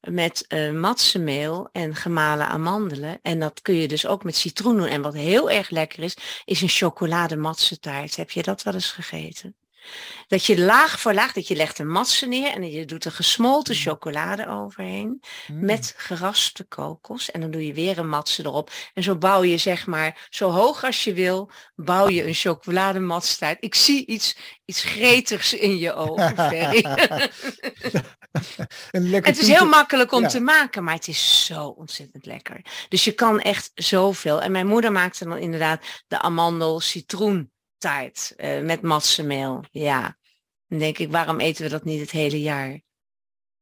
met 0.00 0.44
uh, 0.48 0.72
matsenmeel 0.72 1.68
en 1.72 1.94
gemalen 1.94 2.46
amandelen. 2.46 3.18
En 3.22 3.40
dat 3.40 3.62
kun 3.62 3.74
je 3.74 3.88
dus 3.88 4.06
ook 4.06 4.24
met 4.24 4.36
citroen 4.36 4.76
doen. 4.76 4.86
En 4.86 5.02
wat 5.02 5.14
heel 5.14 5.50
erg 5.50 5.70
lekker 5.70 6.02
is, 6.02 6.16
is 6.44 6.60
een 6.60 6.68
chocolade 6.68 7.36
matsentaart. 7.36 8.16
Heb 8.16 8.30
je 8.30 8.42
dat 8.42 8.62
wel 8.62 8.74
eens 8.74 8.92
gegeten? 8.92 9.56
Dat 10.28 10.44
je 10.44 10.60
laag 10.60 11.00
voor 11.00 11.14
laag, 11.14 11.32
dat 11.32 11.48
je 11.48 11.56
legt 11.56 11.78
een 11.78 11.90
matse 11.90 12.26
neer 12.26 12.52
en 12.52 12.70
je 12.70 12.84
doet 12.84 13.04
er 13.04 13.12
gesmolten 13.12 13.74
mm. 13.74 13.80
chocolade 13.80 14.48
overheen 14.48 15.22
mm. 15.46 15.64
met 15.64 15.94
geraspte 15.96 16.64
kokos. 16.64 17.30
En 17.30 17.40
dan 17.40 17.50
doe 17.50 17.66
je 17.66 17.72
weer 17.72 17.98
een 17.98 18.08
matse 18.08 18.44
erop. 18.44 18.70
En 18.94 19.02
zo 19.02 19.16
bouw 19.16 19.42
je 19.42 19.58
zeg 19.58 19.86
maar, 19.86 20.26
zo 20.30 20.50
hoog 20.50 20.84
als 20.84 21.04
je 21.04 21.12
wil, 21.12 21.50
bouw 21.74 22.08
je 22.08 22.26
een 22.26 22.34
chocoladematstaart. 22.34 23.56
Ik 23.60 23.74
zie 23.74 24.06
iets, 24.06 24.36
iets 24.64 24.82
gretigs 24.82 25.52
in 25.52 25.78
je 25.78 25.94
ogen, 25.94 26.36
Ferry. 26.36 26.84
het 29.22 29.38
is 29.38 29.48
heel 29.48 29.66
makkelijk 29.66 30.12
om 30.12 30.28
te 30.28 30.40
maken, 30.40 30.84
maar 30.84 30.94
het 30.94 31.08
is 31.08 31.44
zo 31.44 31.66
ontzettend 31.66 32.26
lekker. 32.26 32.60
Dus 32.88 33.04
je 33.04 33.12
kan 33.12 33.40
echt 33.40 33.70
zoveel. 33.74 34.42
En 34.42 34.52
mijn 34.52 34.66
moeder 34.66 34.92
maakte 34.92 35.24
dan 35.24 35.38
inderdaad 35.38 35.84
de 36.06 36.18
amandel 36.18 36.80
citroen 36.80 37.52
uh, 37.84 38.60
met 38.60 38.82
matsemeel. 38.82 39.64
Ja. 39.70 40.16
Dan 40.68 40.78
denk 40.78 40.98
ik, 40.98 41.10
waarom 41.10 41.40
eten 41.40 41.64
we 41.64 41.70
dat 41.70 41.84
niet 41.84 42.00
het 42.00 42.10
hele 42.10 42.40
jaar? 42.40 42.80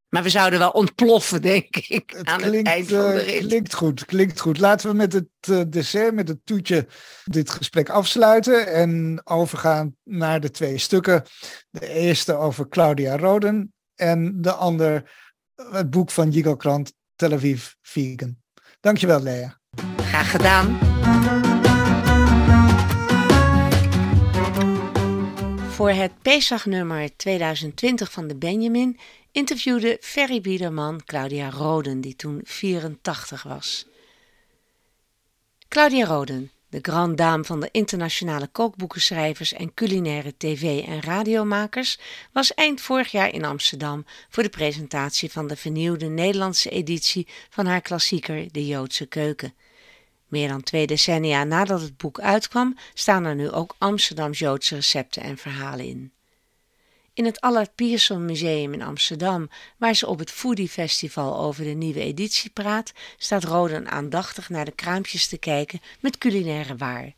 Maar 0.09 0.23
we 0.23 0.29
zouden 0.29 0.59
wel 0.59 0.69
ontploffen, 0.69 1.41
denk 1.41 1.75
ik. 1.75 2.13
Het, 2.15 2.27
aan 2.27 2.37
klinkt, 2.37 2.57
het 2.57 2.67
eind 2.67 2.87
van 2.87 3.11
de 3.11 3.35
uh, 3.35 3.47
klinkt 3.47 3.73
goed, 3.73 4.05
klinkt 4.05 4.39
goed. 4.39 4.59
Laten 4.59 4.89
we 4.89 4.95
met 4.95 5.13
het 5.13 5.27
uh, 5.49 5.61
dessert, 5.69 6.13
met 6.13 6.27
het 6.27 6.39
toetje, 6.43 6.87
dit 7.23 7.49
gesprek 7.49 7.89
afsluiten 7.89 8.67
en 8.67 9.21
overgaan 9.23 9.95
naar 10.03 10.39
de 10.39 10.51
twee 10.51 10.77
stukken. 10.77 11.23
De 11.69 11.87
eerste 11.87 12.33
over 12.33 12.69
Claudia 12.69 13.17
Roden 13.17 13.73
en 13.95 14.41
de 14.41 14.53
ander 14.53 15.11
het 15.55 15.89
boek 15.89 16.11
van 16.11 16.29
Jigo 16.29 16.55
Krant, 16.55 16.93
Tel 17.15 17.31
Aviv 17.31 17.71
Vegan. 17.81 18.37
Dankjewel, 18.79 19.21
Lea. 19.21 19.59
Graag 19.97 20.31
gedaan. 20.31 21.42
Voor 25.73 25.89
het 25.89 26.21
Pesach-nummer 26.21 27.17
2020 27.17 28.11
van 28.11 28.27
de 28.27 28.35
Benjamin 28.35 28.99
interviewde 29.31 29.97
Ferry 30.01 30.41
Biederman 30.41 31.01
Claudia 31.05 31.49
Roden, 31.49 32.01
die 32.01 32.15
toen 32.15 32.41
84 32.43 33.43
was. 33.43 33.85
Claudia 35.67 36.05
Roden, 36.05 36.51
de 36.69 36.79
grand 36.81 37.17
dame 37.17 37.43
van 37.43 37.59
de 37.59 37.69
internationale 37.71 38.47
kookboekenschrijvers 38.47 39.53
en 39.53 39.73
culinaire 39.73 40.33
tv- 40.37 40.85
en 40.87 41.01
radiomakers, 41.01 41.99
was 42.31 42.53
eind 42.53 42.81
vorig 42.81 43.11
jaar 43.11 43.33
in 43.33 43.45
Amsterdam 43.45 44.05
voor 44.29 44.43
de 44.43 44.49
presentatie 44.49 45.31
van 45.31 45.47
de 45.47 45.55
vernieuwde 45.55 46.05
Nederlandse 46.05 46.69
editie 46.69 47.27
van 47.49 47.65
haar 47.65 47.81
klassieker 47.81 48.51
De 48.51 48.65
Joodse 48.65 49.05
Keuken. 49.05 49.53
Meer 50.33 50.47
dan 50.47 50.63
twee 50.63 50.87
decennia 50.87 51.43
nadat 51.43 51.81
het 51.81 51.97
boek 51.97 52.19
uitkwam, 52.19 52.77
staan 52.93 53.25
er 53.25 53.35
nu 53.35 53.51
ook 53.51 53.75
Amsterdam-Joodse 53.77 54.75
recepten 54.75 55.21
en 55.21 55.37
verhalen 55.37 55.85
in. 55.85 56.11
In 57.13 57.25
het 57.25 57.41
Allard 57.41 57.75
Pierson 57.75 58.25
Museum 58.25 58.73
in 58.73 58.81
Amsterdam, 58.81 59.49
waar 59.77 59.93
ze 59.93 60.07
op 60.07 60.19
het 60.19 60.31
Foodie 60.31 60.69
Festival 60.69 61.39
over 61.39 61.63
de 61.63 61.69
nieuwe 61.69 61.99
editie 61.99 62.49
praat, 62.49 62.93
staat 63.17 63.43
Roden 63.43 63.89
aandachtig 63.89 64.49
naar 64.49 64.65
de 64.65 64.71
kraampjes 64.71 65.27
te 65.27 65.37
kijken 65.37 65.81
met 65.99 66.17
culinaire 66.17 66.75
waar. 66.75 67.13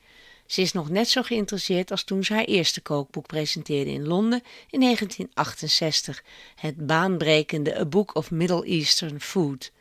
Ze 0.46 0.62
is 0.62 0.72
nog 0.72 0.90
net 0.90 1.10
zo 1.10 1.22
geïnteresseerd 1.22 1.92
als 1.92 2.04
toen 2.04 2.24
ze 2.24 2.34
haar 2.34 2.44
eerste 2.44 2.82
kookboek 2.82 3.28
presenteerde 3.28 3.92
in 3.92 4.08
Londen 4.08 4.44
in 4.70 4.80
1968, 4.80 6.24
het 6.56 6.86
baanbrekende 6.86 7.80
A 7.80 7.86
Book 7.86 8.16
of 8.16 8.32
Middle 8.32 8.66
Eastern 8.66 9.22
Food. 9.22 9.72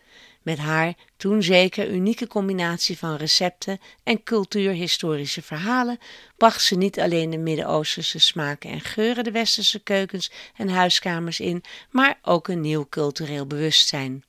Met 0.45 0.59
haar 0.59 0.95
toen 1.17 1.43
zeker 1.43 1.91
unieke 1.91 2.27
combinatie 2.27 2.99
van 2.99 3.17
recepten 3.17 3.79
en 4.03 4.23
cultuurhistorische 4.23 5.43
verhalen 5.43 5.99
bracht 6.37 6.63
ze 6.63 6.77
niet 6.77 7.01
alleen 7.01 7.31
de 7.31 7.39
Midden-Oosterse 7.39 8.19
smaken 8.19 8.71
en 8.71 8.81
geuren 8.81 9.25
de 9.25 9.31
westerse 9.31 9.79
keukens 9.79 10.31
en 10.57 10.69
huiskamers 10.69 11.41
in, 11.41 11.65
maar 11.91 12.19
ook 12.23 12.49
een 12.49 12.61
nieuw 12.61 12.87
cultureel 12.89 13.47
bewustzijn. 13.47 14.25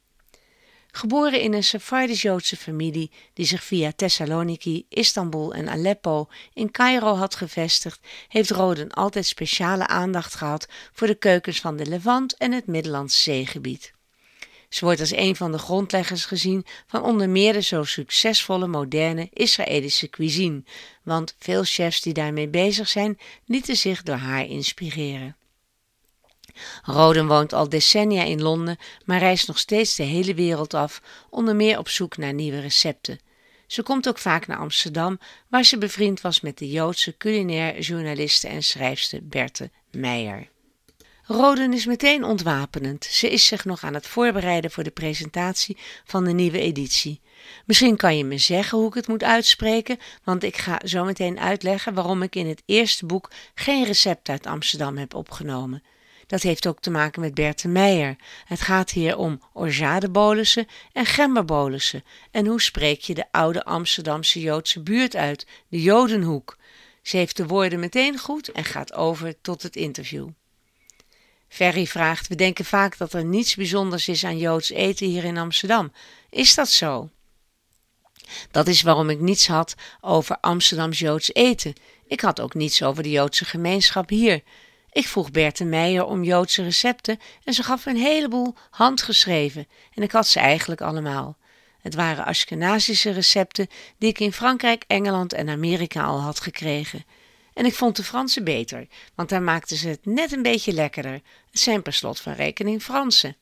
Geboren 0.91 1.41
in 1.41 1.53
een 1.53 1.63
Sephardisch-Joodse 1.63 2.57
familie 2.57 3.11
die 3.33 3.45
zich 3.45 3.63
via 3.63 3.91
Thessaloniki, 3.95 4.85
Istanbul 4.89 5.53
en 5.53 5.69
Aleppo 5.69 6.27
in 6.53 6.71
Cairo 6.71 7.15
had 7.15 7.35
gevestigd, 7.35 7.99
heeft 8.27 8.49
Roden 8.49 8.91
altijd 8.91 9.25
speciale 9.25 9.87
aandacht 9.87 10.35
gehad 10.35 10.67
voor 10.93 11.07
de 11.07 11.15
keukens 11.15 11.59
van 11.59 11.75
de 11.75 11.85
Levant 11.85 12.37
en 12.37 12.51
het 12.51 12.67
Middellandse 12.67 13.21
zeegebied. 13.21 13.94
Ze 14.69 14.85
wordt 14.85 14.99
als 14.99 15.11
een 15.11 15.35
van 15.35 15.51
de 15.51 15.57
grondleggers 15.57 16.25
gezien 16.25 16.65
van 16.87 17.03
onder 17.03 17.29
meer 17.29 17.53
de 17.53 17.61
zo 17.61 17.83
succesvolle 17.83 18.67
moderne 18.67 19.29
Israëlische 19.33 20.09
cuisine, 20.09 20.63
want 21.03 21.35
veel 21.39 21.63
chefs 21.63 22.01
die 22.01 22.13
daarmee 22.13 22.47
bezig 22.47 22.87
zijn 22.87 23.19
lieten 23.45 23.75
zich 23.75 24.03
door 24.03 24.15
haar 24.15 24.45
inspireren. 24.45 25.35
Roden 26.83 27.27
woont 27.27 27.53
al 27.53 27.69
decennia 27.69 28.23
in 28.23 28.41
Londen, 28.41 28.77
maar 29.05 29.19
reist 29.19 29.47
nog 29.47 29.59
steeds 29.59 29.95
de 29.95 30.03
hele 30.03 30.33
wereld 30.33 30.73
af, 30.73 31.01
onder 31.29 31.55
meer 31.55 31.77
op 31.77 31.89
zoek 31.89 32.17
naar 32.17 32.33
nieuwe 32.33 32.59
recepten. 32.59 33.19
Ze 33.67 33.83
komt 33.83 34.07
ook 34.07 34.17
vaak 34.17 34.47
naar 34.47 34.57
Amsterdam, 34.57 35.19
waar 35.49 35.63
ze 35.63 35.77
bevriend 35.77 36.21
was 36.21 36.41
met 36.41 36.57
de 36.57 36.69
Joodse 36.69 37.17
culinair 37.17 37.79
journaliste 37.79 38.47
en 38.47 38.63
schrijfster 38.63 39.27
Berthe 39.27 39.71
Meijer. 39.91 40.53
Roden 41.27 41.73
is 41.73 41.85
meteen 41.85 42.23
ontwapenend. 42.23 43.05
Ze 43.05 43.29
is 43.29 43.45
zich 43.45 43.65
nog 43.65 43.83
aan 43.83 43.93
het 43.93 44.07
voorbereiden 44.07 44.71
voor 44.71 44.83
de 44.83 44.91
presentatie 44.91 45.77
van 46.03 46.23
de 46.23 46.31
nieuwe 46.31 46.59
editie. 46.59 47.21
Misschien 47.65 47.95
kan 47.95 48.17
je 48.17 48.23
me 48.23 48.37
zeggen 48.37 48.77
hoe 48.77 48.87
ik 48.87 48.93
het 48.93 49.07
moet 49.07 49.23
uitspreken, 49.23 49.97
want 50.23 50.43
ik 50.43 50.57
ga 50.57 50.81
zo 50.83 51.03
meteen 51.03 51.39
uitleggen 51.39 51.93
waarom 51.93 52.21
ik 52.21 52.35
in 52.35 52.47
het 52.47 52.63
eerste 52.65 53.05
boek 53.05 53.31
geen 53.55 53.85
recept 53.85 54.29
uit 54.29 54.45
Amsterdam 54.45 54.97
heb 54.97 55.13
opgenomen. 55.13 55.83
Dat 56.27 56.41
heeft 56.41 56.67
ook 56.67 56.79
te 56.79 56.89
maken 56.89 57.21
met 57.21 57.33
Berthe 57.33 57.67
Meijer. 57.67 58.15
Het 58.45 58.61
gaat 58.61 58.91
hier 58.91 59.17
om 59.17 59.41
orgeadebolussen 59.53 60.67
en 60.91 61.05
gemberbolussen. 61.05 62.03
En 62.31 62.45
hoe 62.45 62.61
spreek 62.61 63.01
je 63.01 63.13
de 63.13 63.25
oude 63.31 63.63
Amsterdamse 63.63 64.39
Joodse 64.39 64.81
buurt 64.81 65.15
uit, 65.15 65.47
de 65.67 65.81
Jodenhoek? 65.81 66.57
Ze 67.01 67.17
heeft 67.17 67.37
de 67.37 67.47
woorden 67.47 67.79
meteen 67.79 68.17
goed 68.17 68.51
en 68.51 68.63
gaat 68.63 68.93
over 68.93 69.41
tot 69.41 69.63
het 69.63 69.75
interview. 69.75 70.27
Ferry 71.47 71.85
vraagt: 71.85 72.27
We 72.27 72.35
denken 72.35 72.65
vaak 72.65 72.97
dat 72.97 73.13
er 73.13 73.25
niets 73.25 73.55
bijzonders 73.55 74.07
is 74.07 74.23
aan 74.23 74.37
Joods 74.37 74.69
eten 74.69 75.07
hier 75.07 75.23
in 75.23 75.37
Amsterdam. 75.37 75.91
Is 76.29 76.55
dat 76.55 76.69
zo? 76.69 77.09
Dat 78.51 78.67
is 78.67 78.81
waarom 78.81 79.09
ik 79.09 79.19
niets 79.19 79.47
had 79.47 79.75
over 80.01 80.37
Amsterdams 80.41 80.99
Joods 80.99 81.33
eten. 81.33 81.73
Ik 82.07 82.21
had 82.21 82.39
ook 82.39 82.53
niets 82.53 82.83
over 82.83 83.03
de 83.03 83.11
Joodse 83.11 83.45
gemeenschap 83.45 84.09
hier. 84.09 84.43
Ik 84.91 85.07
vroeg 85.07 85.31
Berthe 85.31 85.65
Meijer 85.65 86.05
om 86.05 86.23
Joodse 86.23 86.63
recepten 86.63 87.19
en 87.43 87.53
ze 87.53 87.63
gaf 87.63 87.85
me 87.85 87.91
een 87.91 87.97
heleboel 87.97 88.55
handgeschreven 88.69 89.67
en 89.93 90.03
ik 90.03 90.11
had 90.11 90.27
ze 90.27 90.39
eigenlijk 90.39 90.81
allemaal. 90.81 91.37
Het 91.81 91.95
waren 91.95 92.25
Ashkenazische 92.25 93.11
recepten 93.11 93.67
die 93.97 94.09
ik 94.09 94.19
in 94.19 94.33
Frankrijk, 94.33 94.83
Engeland 94.87 95.33
en 95.33 95.49
Amerika 95.49 96.03
al 96.03 96.19
had 96.19 96.39
gekregen. 96.39 97.05
En 97.55 97.65
ik 97.65 97.73
vond 97.73 97.95
de 97.95 98.03
Franse 98.03 98.43
beter, 98.43 98.87
want 99.15 99.29
daar 99.29 99.41
maakten 99.41 99.77
ze 99.77 99.87
het 99.87 100.05
net 100.05 100.31
een 100.31 100.41
beetje 100.41 100.73
lekkerder. 100.73 101.21
Het 101.51 101.59
zijn 101.59 101.81
per 101.81 101.93
slot 101.93 102.19
van 102.19 102.33
rekening 102.33 102.81
Fransen. 102.81 103.35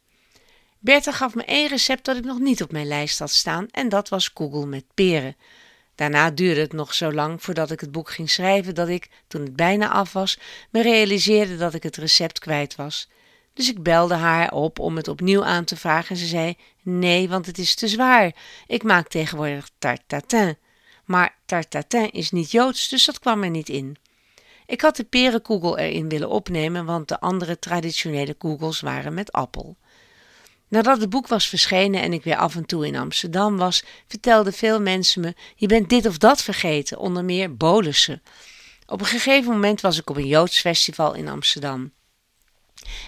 Bertha 0.79 1.12
gaf 1.12 1.36
me 1.36 1.43
één 1.43 1.67
recept 1.67 2.05
dat 2.05 2.17
ik 2.17 2.24
nog 2.24 2.39
niet 2.39 2.62
op 2.63 2.72
mijn 2.72 2.88
lijst 2.88 3.20
had 3.20 3.32
staan 3.32 3.67
en 3.72 3.89
dat 3.89 4.10
was 4.10 4.34
kogel 4.34 4.67
met 4.67 4.86
peren. 4.93 5.36
Daarna 5.96 6.32
duurde 6.32 6.62
het 6.62 6.74
nog 6.74 6.93
zo 6.93 7.12
lang 7.12 7.43
voordat 7.43 7.72
ik 7.72 7.79
het 7.79 7.91
boek 7.91 8.10
ging 8.10 8.29
schrijven 8.29 8.75
dat 8.75 8.88
ik, 8.88 9.10
toen 9.27 9.41
het 9.41 9.55
bijna 9.55 9.89
af 9.89 10.13
was, 10.13 10.39
me 10.70 10.82
realiseerde 10.82 11.58
dat 11.58 11.74
ik 11.74 11.84
het 11.84 11.98
recept 11.98 12.39
kwijt 12.39 12.75
was. 12.75 13.10
Dus 13.53 13.70
ik 13.70 13.84
belde 13.84 14.15
haar 14.15 14.51
op 14.51 14.79
om 14.79 14.96
het 14.96 15.08
opnieuw 15.08 15.43
aan 15.43 15.63
te 15.63 15.75
vragen 15.75 16.10
en 16.10 16.22
ze 16.22 16.25
zei: 16.25 16.58
Nee, 16.82 17.29
want 17.29 17.46
het 17.46 17.58
is 17.58 17.75
te 17.75 17.88
zwaar. 17.88 18.36
Ik 18.67 18.84
maak 18.84 19.08
tegenwoordig 19.08 19.70
tatin. 20.08 20.58
Maar 21.06 21.36
tarte 21.46 21.68
tatin 21.68 22.12
is 22.12 22.32
niet 22.32 22.52
Joods, 22.52 22.90
dus 22.90 23.06
dat 23.06 23.20
kwam 23.20 23.44
er 23.44 23.50
niet 23.50 23.70
in. 23.70 23.98
Ik 24.66 24.82
had 24.82 24.96
de 24.96 25.04
perenkoegel 25.04 25.78
erin 25.78 26.10
willen 26.10 26.30
opnemen, 26.30 26.86
want 26.86 27.08
de 27.08 27.20
andere 27.20 27.60
traditionele 27.60 28.34
koegels 28.34 28.80
waren 28.80 29.14
met 29.14 29.32
appel. 29.32 29.78
Nadat 30.68 31.00
het 31.00 31.10
boek 31.10 31.28
was 31.28 31.48
verschenen 31.48 32.02
en 32.02 32.14
ik 32.14 32.24
weer 32.24 32.36
af 32.36 32.56
en 32.56 32.66
toe 32.66 32.88
in 32.88 32.96
Amsterdam 32.96 33.58
was, 33.58 33.84
vertelden 34.08 34.54
veel 34.54 34.82
mensen 34.82 35.22
me: 35.22 35.36
Je 35.56 35.68
bent 35.68 35.90
dit 35.90 36.06
of 36.06 36.18
dat 36.18 36.42
vergeten, 36.42 36.98
onder 36.98 37.26
meer 37.26 37.56
bolussen. 37.56 38.22
Op 38.86 39.00
een 39.00 39.06
gegeven 39.06 39.52
moment 39.52 39.82
was 39.82 40.00
ik 40.00 40.10
op 40.10 40.16
een 40.16 40.28
Joods 40.28 40.60
festival 40.60 41.14
in 41.14 41.28
Amsterdam. 41.28 41.92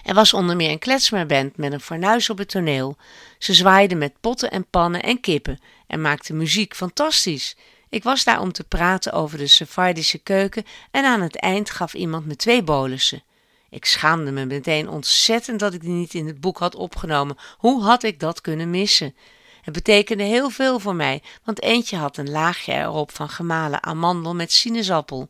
Er 0.04 0.14
was 0.14 0.32
onder 0.32 0.56
meer 0.56 0.70
een 0.70 0.78
kletsmerband 0.78 1.56
met 1.56 1.72
een 1.72 1.80
fornuis 1.80 2.30
op 2.30 2.38
het 2.38 2.48
toneel. 2.48 2.96
Ze 3.38 3.54
zwaaiden 3.54 3.98
met 3.98 4.20
potten 4.20 4.50
en 4.50 4.66
pannen 4.70 5.02
en 5.02 5.20
kippen 5.20 5.60
en 5.86 6.00
maakten 6.00 6.36
muziek 6.36 6.74
fantastisch. 6.74 7.56
Ik 7.96 8.02
was 8.02 8.24
daar 8.24 8.40
om 8.40 8.52
te 8.52 8.64
praten 8.64 9.12
over 9.12 9.38
de 9.38 9.46
Sephardische 9.46 10.18
keuken 10.18 10.64
en 10.90 11.04
aan 11.04 11.20
het 11.20 11.36
eind 11.36 11.70
gaf 11.70 11.94
iemand 11.94 12.26
me 12.26 12.36
twee 12.36 12.62
bolussen. 12.62 13.22
Ik 13.70 13.84
schaamde 13.84 14.30
me 14.30 14.44
meteen 14.44 14.88
ontzettend 14.88 15.60
dat 15.60 15.74
ik 15.74 15.80
die 15.80 15.90
niet 15.90 16.14
in 16.14 16.26
het 16.26 16.40
boek 16.40 16.58
had 16.58 16.74
opgenomen. 16.74 17.36
Hoe 17.58 17.82
had 17.82 18.02
ik 18.02 18.20
dat 18.20 18.40
kunnen 18.40 18.70
missen? 18.70 19.14
Het 19.62 19.74
betekende 19.74 20.22
heel 20.22 20.50
veel 20.50 20.78
voor 20.78 20.94
mij, 20.94 21.22
want 21.44 21.62
eentje 21.62 21.96
had 21.96 22.16
een 22.16 22.30
laagje 22.30 22.72
erop 22.72 23.12
van 23.12 23.28
gemalen 23.28 23.82
amandel 23.82 24.34
met 24.34 24.52
sinaasappel. 24.52 25.28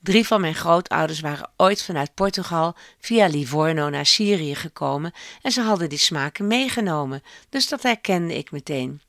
Drie 0.00 0.26
van 0.26 0.40
mijn 0.40 0.54
grootouders 0.54 1.20
waren 1.20 1.50
ooit 1.56 1.82
vanuit 1.82 2.14
Portugal 2.14 2.76
via 3.00 3.26
Livorno 3.26 3.88
naar 3.88 4.06
Syrië 4.06 4.54
gekomen 4.54 5.12
en 5.42 5.50
ze 5.52 5.60
hadden 5.60 5.88
die 5.88 5.98
smaken 5.98 6.46
meegenomen, 6.46 7.22
dus 7.48 7.68
dat 7.68 7.82
herkende 7.82 8.36
ik 8.36 8.50
meteen. 8.50 9.00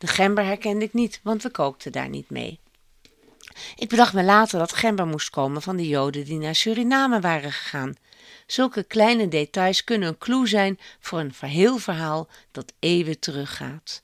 De 0.00 0.06
gember 0.06 0.44
herkende 0.44 0.84
ik 0.84 0.92
niet, 0.92 1.20
want 1.22 1.42
we 1.42 1.50
kookten 1.50 1.92
daar 1.92 2.08
niet 2.08 2.30
mee. 2.30 2.60
Ik 3.76 3.88
bedacht 3.88 4.12
me 4.12 4.22
later 4.22 4.58
dat 4.58 4.72
gember 4.72 5.06
moest 5.06 5.30
komen 5.30 5.62
van 5.62 5.76
de 5.76 5.88
Joden 5.88 6.24
die 6.24 6.38
naar 6.38 6.54
Suriname 6.54 7.20
waren 7.20 7.52
gegaan. 7.52 7.94
Zulke 8.46 8.82
kleine 8.82 9.28
details 9.28 9.84
kunnen 9.84 10.08
een 10.08 10.18
clue 10.18 10.46
zijn 10.46 10.78
voor 11.00 11.18
een 11.18 11.32
heel 11.40 11.78
verhaal 11.78 12.28
dat 12.50 12.72
eeuwen 12.78 13.18
teruggaat. 13.18 14.02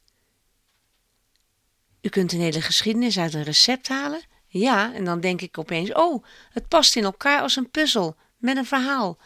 U 2.01 2.09
kunt 2.09 2.33
een 2.33 2.41
hele 2.41 2.61
geschiedenis 2.61 3.19
uit 3.19 3.35
een 3.35 3.43
recept 3.43 3.89
halen? 3.89 4.23
Ja, 4.47 4.95
en 4.95 5.05
dan 5.05 5.21
denk 5.21 5.41
ik 5.41 5.59
opeens: 5.59 5.93
oh, 5.93 6.25
het 6.51 6.69
past 6.69 6.97
in 6.97 7.05
elkaar 7.05 7.41
als 7.41 7.57
een 7.57 7.71
puzzel 7.71 8.17
met 8.37 8.57
een 8.57 8.67
verhaal. 8.67 9.19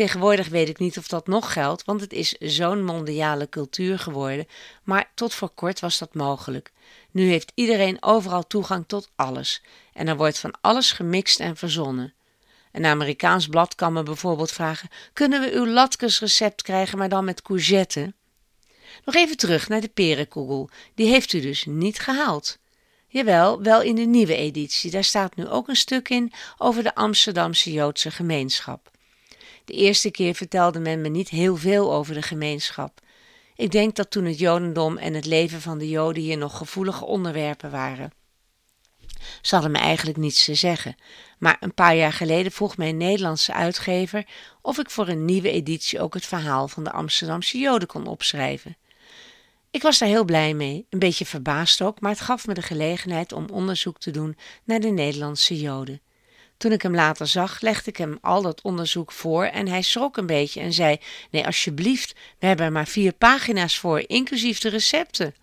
Tegenwoordig 0.00 0.48
weet 0.48 0.68
ik 0.68 0.78
niet 0.78 0.98
of 0.98 1.08
dat 1.08 1.26
nog 1.26 1.52
geldt, 1.52 1.84
want 1.84 2.00
het 2.00 2.12
is 2.12 2.32
zo'n 2.38 2.84
mondiale 2.84 3.48
cultuur 3.48 3.98
geworden, 3.98 4.46
maar 4.82 5.10
tot 5.14 5.34
voor 5.34 5.50
kort 5.50 5.80
was 5.80 5.98
dat 5.98 6.14
mogelijk. 6.14 6.72
Nu 7.10 7.28
heeft 7.28 7.52
iedereen 7.54 8.02
overal 8.02 8.46
toegang 8.46 8.84
tot 8.86 9.10
alles 9.16 9.62
en 9.92 10.08
er 10.08 10.16
wordt 10.16 10.38
van 10.38 10.54
alles 10.60 10.92
gemixt 10.92 11.40
en 11.40 11.56
verzonnen. 11.56 12.14
Een 12.72 12.84
Amerikaans 12.84 13.46
blad 13.46 13.74
kan 13.74 13.92
me 13.92 14.02
bijvoorbeeld 14.02 14.52
vragen: 14.52 14.88
Kunnen 15.12 15.40
we 15.40 15.52
uw 15.52 15.66
latkesrecept 15.66 16.62
krijgen, 16.62 16.98
maar 16.98 17.08
dan 17.08 17.24
met 17.24 17.42
courgette? 17.42 18.14
Nog 19.04 19.14
even 19.14 19.36
terug 19.36 19.68
naar 19.68 19.80
de 19.80 19.88
perenkogel. 19.88 20.70
Die 20.94 21.06
heeft 21.06 21.32
u 21.32 21.40
dus 21.40 21.64
niet 21.64 21.98
gehaald. 21.98 22.58
Jawel, 23.08 23.62
wel 23.62 23.82
in 23.82 23.94
de 23.94 24.06
nieuwe 24.06 24.36
editie. 24.36 24.90
Daar 24.90 25.04
staat 25.04 25.36
nu 25.36 25.48
ook 25.48 25.68
een 25.68 25.76
stuk 25.76 26.08
in 26.08 26.32
over 26.58 26.82
de 26.82 26.94
Amsterdamse 26.94 27.72
Joodse 27.72 28.10
gemeenschap. 28.10 28.98
De 29.70 29.76
eerste 29.76 30.10
keer 30.10 30.34
vertelde 30.34 30.78
men 30.78 31.00
me 31.00 31.08
niet 31.08 31.28
heel 31.28 31.56
veel 31.56 31.92
over 31.92 32.14
de 32.14 32.22
gemeenschap. 32.22 33.00
Ik 33.56 33.70
denk 33.70 33.96
dat 33.96 34.10
toen 34.10 34.24
het 34.24 34.38
Jodendom 34.38 34.96
en 34.96 35.14
het 35.14 35.26
leven 35.26 35.60
van 35.60 35.78
de 35.78 35.88
Joden 35.88 36.22
hier 36.22 36.38
nog 36.38 36.56
gevoelige 36.56 37.04
onderwerpen 37.04 37.70
waren. 37.70 38.12
Ze 39.42 39.54
hadden 39.54 39.72
me 39.72 39.78
eigenlijk 39.78 40.18
niets 40.18 40.44
te 40.44 40.54
zeggen, 40.54 40.96
maar 41.38 41.56
een 41.60 41.74
paar 41.74 41.96
jaar 41.96 42.12
geleden 42.12 42.52
vroeg 42.52 42.76
mijn 42.76 42.96
Nederlandse 42.96 43.52
uitgever 43.52 44.26
of 44.62 44.78
ik 44.78 44.90
voor 44.90 45.08
een 45.08 45.24
nieuwe 45.24 45.50
editie 45.50 46.00
ook 46.00 46.14
het 46.14 46.26
verhaal 46.26 46.68
van 46.68 46.84
de 46.84 46.92
Amsterdamse 46.92 47.58
Joden 47.58 47.88
kon 47.88 48.06
opschrijven. 48.06 48.76
Ik 49.70 49.82
was 49.82 49.98
daar 49.98 50.08
heel 50.08 50.24
blij 50.24 50.54
mee, 50.54 50.86
een 50.88 50.98
beetje 50.98 51.26
verbaasd 51.26 51.82
ook, 51.82 52.00
maar 52.00 52.10
het 52.10 52.20
gaf 52.20 52.46
me 52.46 52.54
de 52.54 52.62
gelegenheid 52.62 53.32
om 53.32 53.46
onderzoek 53.52 53.98
te 53.98 54.10
doen 54.10 54.36
naar 54.64 54.80
de 54.80 54.90
Nederlandse 54.90 55.60
Joden. 55.60 56.00
Toen 56.60 56.72
ik 56.72 56.82
hem 56.82 56.94
later 56.94 57.26
zag, 57.26 57.60
legde 57.60 57.90
ik 57.90 57.96
hem 57.96 58.18
al 58.20 58.42
dat 58.42 58.62
onderzoek 58.62 59.12
voor 59.12 59.44
en 59.44 59.68
hij 59.68 59.82
schrok 59.82 60.16
een 60.16 60.26
beetje 60.26 60.60
en 60.60 60.72
zei: 60.72 60.98
Nee, 61.30 61.46
alsjeblieft, 61.46 62.14
we 62.38 62.46
hebben 62.46 62.66
er 62.66 62.72
maar 62.72 62.86
vier 62.86 63.12
pagina's 63.12 63.78
voor, 63.78 64.02
inclusief 64.06 64.58
de 64.58 64.68
recepten. 64.68 65.34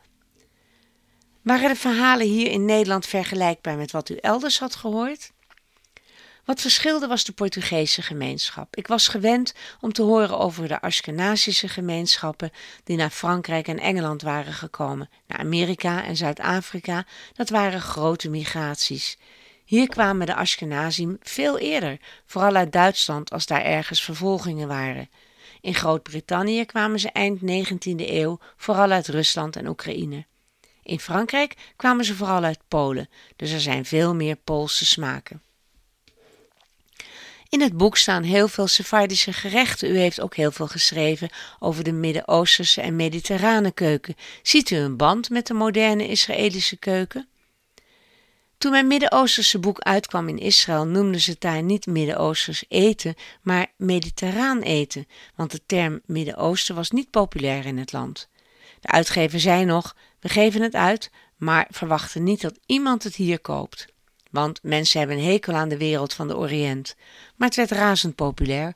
Waren 1.41 1.69
de 1.69 1.75
verhalen 1.75 2.27
hier 2.27 2.51
in 2.51 2.65
Nederland 2.65 3.05
vergelijkbaar 3.05 3.77
met 3.77 3.91
wat 3.91 4.09
u 4.09 4.15
elders 4.15 4.59
had 4.59 4.75
gehoord? 4.75 5.31
Wat 6.45 6.61
verschilde 6.61 7.07
was 7.07 7.23
de 7.23 7.31
Portugese 7.31 8.01
gemeenschap. 8.01 8.75
Ik 8.75 8.87
was 8.87 9.07
gewend 9.07 9.53
om 9.81 9.93
te 9.93 10.01
horen 10.01 10.39
over 10.39 10.67
de 10.67 10.81
Ashkenazische 10.81 11.67
gemeenschappen 11.67 12.51
die 12.83 12.97
naar 12.97 13.09
Frankrijk 13.09 13.67
en 13.67 13.79
Engeland 13.79 14.21
waren 14.21 14.53
gekomen, 14.53 15.09
naar 15.27 15.39
Amerika 15.39 16.03
en 16.03 16.17
Zuid-Afrika. 16.17 17.05
Dat 17.33 17.49
waren 17.49 17.81
grote 17.81 18.29
migraties. 18.29 19.17
Hier 19.67 19.87
kwamen 19.87 20.25
de 20.25 20.35
Ashkenazim 20.35 21.17
veel 21.21 21.57
eerder, 21.57 21.99
vooral 22.25 22.55
uit 22.55 22.71
Duitsland 22.71 23.31
als 23.31 23.45
daar 23.45 23.63
ergens 23.63 24.03
vervolgingen 24.03 24.67
waren. 24.67 25.09
In 25.61 25.73
Groot-Brittannië 25.73 26.65
kwamen 26.65 26.99
ze 26.99 27.09
eind 27.11 27.39
19e 27.41 28.09
eeuw 28.09 28.39
vooral 28.57 28.91
uit 28.91 29.07
Rusland 29.07 29.55
en 29.55 29.67
Oekraïne. 29.67 30.25
In 30.83 30.99
Frankrijk 30.99 31.55
kwamen 31.75 32.05
ze 32.05 32.15
vooral 32.15 32.43
uit 32.43 32.59
Polen, 32.67 33.09
dus 33.35 33.51
er 33.51 33.59
zijn 33.59 33.85
veel 33.85 34.15
meer 34.15 34.35
Poolse 34.35 34.85
smaken. 34.85 35.41
In 37.49 37.61
het 37.61 37.77
boek 37.77 37.97
staan 37.97 38.23
heel 38.23 38.47
veel 38.47 38.67
Sephardische 38.67 39.33
gerechten. 39.33 39.91
U 39.91 39.97
heeft 39.97 40.21
ook 40.21 40.35
heel 40.35 40.51
veel 40.51 40.67
geschreven 40.67 41.29
over 41.59 41.83
de 41.83 41.91
Midden-Oosterse 41.91 42.81
en 42.81 42.95
Mediterrane 42.95 43.71
keuken. 43.71 44.15
Ziet 44.41 44.69
u 44.69 44.75
een 44.75 44.97
band 44.97 45.29
met 45.29 45.47
de 45.47 45.53
moderne 45.53 46.07
Israëlische 46.07 46.77
keuken? 46.77 47.27
Toen 48.57 48.71
mijn 48.71 48.87
Midden-Oosterse 48.87 49.59
boek 49.59 49.79
uitkwam 49.79 50.29
in 50.29 50.37
Israël, 50.37 50.85
noemden 50.85 51.21
ze 51.21 51.31
het 51.31 51.41
daar 51.41 51.63
niet 51.63 51.85
Midden-Oosters 51.85 52.65
eten, 52.67 53.15
maar 53.41 53.67
mediterraan 53.75 54.61
eten, 54.61 55.07
want 55.35 55.51
de 55.51 55.61
term 55.65 56.01
Midden-Oosten 56.05 56.75
was 56.75 56.91
niet 56.91 57.09
populair 57.09 57.65
in 57.65 57.77
het 57.77 57.91
land. 57.91 58.29
De 58.79 58.87
uitgever 58.87 59.39
zei 59.39 59.65
nog: 59.65 59.95
We 60.19 60.29
geven 60.29 60.61
het 60.61 60.73
uit, 60.73 61.11
maar 61.35 61.67
verwachten 61.69 62.23
niet 62.23 62.41
dat 62.41 62.59
iemand 62.65 63.03
het 63.03 63.15
hier 63.15 63.39
koopt. 63.39 63.85
Want 64.31 64.63
mensen 64.63 64.99
hebben 64.99 65.17
een 65.17 65.23
hekel 65.23 65.53
aan 65.53 65.69
de 65.69 65.77
wereld 65.77 66.13
van 66.13 66.27
de 66.27 66.37
Oriënt. 66.37 66.95
Maar 67.35 67.47
het 67.47 67.57
werd 67.57 67.71
razend 67.71 68.15
populair. 68.15 68.75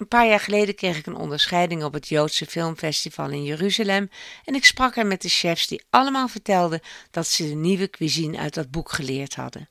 Een 0.00 0.08
paar 0.08 0.26
jaar 0.26 0.40
geleden 0.40 0.74
kreeg 0.74 0.98
ik 0.98 1.06
een 1.06 1.16
onderscheiding 1.16 1.84
op 1.84 1.92
het 1.92 2.08
Joodse 2.08 2.46
Filmfestival 2.46 3.30
in 3.30 3.44
Jeruzalem 3.44 4.10
en 4.44 4.54
ik 4.54 4.64
sprak 4.64 4.96
er 4.96 5.06
met 5.06 5.22
de 5.22 5.28
chefs 5.28 5.66
die 5.66 5.82
allemaal 5.90 6.28
vertelden 6.28 6.80
dat 7.10 7.26
ze 7.26 7.48
de 7.48 7.54
nieuwe 7.54 7.90
cuisine 7.90 8.38
uit 8.38 8.54
dat 8.54 8.70
boek 8.70 8.92
geleerd 8.92 9.34
hadden. 9.34 9.68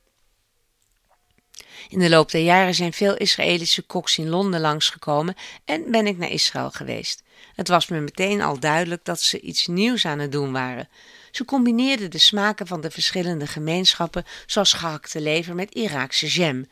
In 1.88 1.98
de 1.98 2.08
loop 2.08 2.30
der 2.30 2.40
jaren 2.40 2.74
zijn 2.74 2.92
veel 2.92 3.16
Israëlische 3.16 3.82
koks 3.82 4.18
in 4.18 4.28
Londen 4.28 4.60
langsgekomen 4.60 5.34
en 5.64 5.90
ben 5.90 6.06
ik 6.06 6.18
naar 6.18 6.30
Israël 6.30 6.70
geweest. 6.70 7.22
Het 7.54 7.68
was 7.68 7.88
me 7.88 8.00
meteen 8.00 8.40
al 8.40 8.60
duidelijk 8.60 9.04
dat 9.04 9.20
ze 9.20 9.40
iets 9.40 9.66
nieuws 9.66 10.04
aan 10.04 10.18
het 10.18 10.32
doen 10.32 10.52
waren. 10.52 10.88
Ze 11.30 11.44
combineerden 11.44 12.10
de 12.10 12.18
smaken 12.18 12.66
van 12.66 12.80
de 12.80 12.90
verschillende 12.90 13.46
gemeenschappen, 13.46 14.24
zoals 14.46 14.72
gehakte 14.72 15.20
lever 15.20 15.54
met 15.54 15.74
Iraakse 15.74 16.26
jam. 16.26 16.66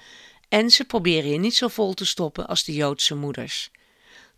En 0.48 0.70
ze 0.70 0.84
proberen 0.84 1.30
je 1.30 1.38
niet 1.38 1.54
zo 1.54 1.68
vol 1.68 1.94
te 1.94 2.04
stoppen 2.04 2.46
als 2.46 2.64
de 2.64 2.72
Joodse 2.72 3.14
moeders. 3.14 3.70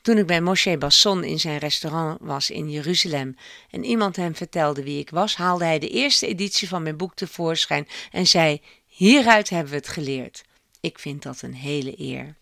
Toen 0.02 0.18
ik 0.18 0.26
bij 0.26 0.40
Moshe 0.40 0.78
Basson 0.78 1.24
in 1.24 1.40
zijn 1.40 1.58
restaurant 1.58 2.18
was 2.20 2.50
in 2.50 2.70
Jeruzalem 2.70 3.36
en 3.70 3.84
iemand 3.84 4.16
hem 4.16 4.34
vertelde 4.34 4.82
wie 4.82 4.98
ik 4.98 5.10
was, 5.10 5.36
haalde 5.36 5.64
hij 5.64 5.78
de 5.78 5.88
eerste 5.88 6.26
editie 6.26 6.68
van 6.68 6.82
mijn 6.82 6.96
boek 6.96 7.14
tevoorschijn 7.14 7.88
en 8.10 8.26
zei: 8.26 8.60
Hieruit 8.86 9.48
hebben 9.48 9.70
we 9.70 9.76
het 9.76 9.88
geleerd. 9.88 10.44
Ik 10.80 10.98
vind 10.98 11.22
dat 11.22 11.42
een 11.42 11.54
hele 11.54 12.00
eer. 12.00 12.36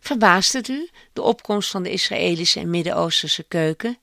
Verbaast 0.00 0.52
het 0.52 0.68
u, 0.68 0.88
de 1.12 1.22
opkomst 1.22 1.70
van 1.70 1.82
de 1.82 1.90
Israëlische 1.90 2.60
en 2.60 2.70
Midden-Oosterse 2.70 3.42
keuken? 3.42 3.98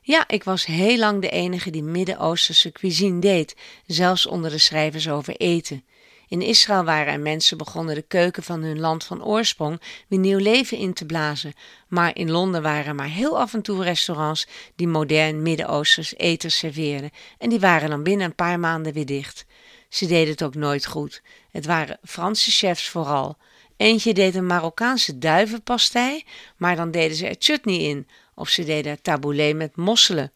Ja, 0.00 0.28
ik 0.28 0.44
was 0.44 0.66
heel 0.66 0.98
lang 0.98 1.20
de 1.20 1.30
enige 1.30 1.70
die 1.70 1.82
Midden-Oosterse 1.82 2.72
cuisine 2.72 3.20
deed, 3.20 3.56
zelfs 3.86 4.26
onder 4.26 4.50
de 4.50 4.58
schrijvers 4.58 5.08
over 5.08 5.36
eten. 5.36 5.84
In 6.28 6.42
Israël 6.42 6.84
waren 6.84 7.12
er 7.12 7.20
mensen 7.20 7.58
begonnen 7.58 7.94
de 7.94 8.02
keuken 8.02 8.42
van 8.42 8.62
hun 8.62 8.80
land 8.80 9.04
van 9.04 9.24
oorsprong 9.24 9.80
weer 10.08 10.18
nieuw 10.18 10.38
leven 10.38 10.78
in 10.78 10.94
te 10.94 11.06
blazen, 11.06 11.52
maar 11.88 12.16
in 12.16 12.30
Londen 12.30 12.62
waren 12.62 12.86
er 12.86 12.94
maar 12.94 13.08
heel 13.08 13.38
af 13.40 13.54
en 13.54 13.62
toe 13.62 13.84
restaurants 13.84 14.46
die 14.74 14.88
modern 14.88 15.42
Midden-Oosters 15.42 16.16
eten 16.16 16.50
serveerden 16.50 17.10
en 17.38 17.48
die 17.48 17.60
waren 17.60 17.90
dan 17.90 18.02
binnen 18.02 18.26
een 18.26 18.34
paar 18.34 18.60
maanden 18.60 18.92
weer 18.92 19.06
dicht. 19.06 19.46
Ze 19.88 20.06
deden 20.06 20.32
het 20.32 20.42
ook 20.42 20.54
nooit 20.54 20.86
goed. 20.86 21.22
Het 21.50 21.66
waren 21.66 21.98
Franse 22.02 22.50
chefs 22.50 22.88
vooral. 22.88 23.36
Eentje 23.76 24.14
deed 24.14 24.34
een 24.34 24.46
Marokkaanse 24.46 25.18
duivenpastei, 25.18 26.24
maar 26.56 26.76
dan 26.76 26.90
deden 26.90 27.16
ze 27.16 27.26
er 27.26 27.36
chutney 27.38 27.78
in, 27.78 28.08
of 28.34 28.48
ze 28.48 28.64
deden 28.64 29.02
tabouleh 29.02 29.54
met 29.54 29.76
mosselen. 29.76 30.32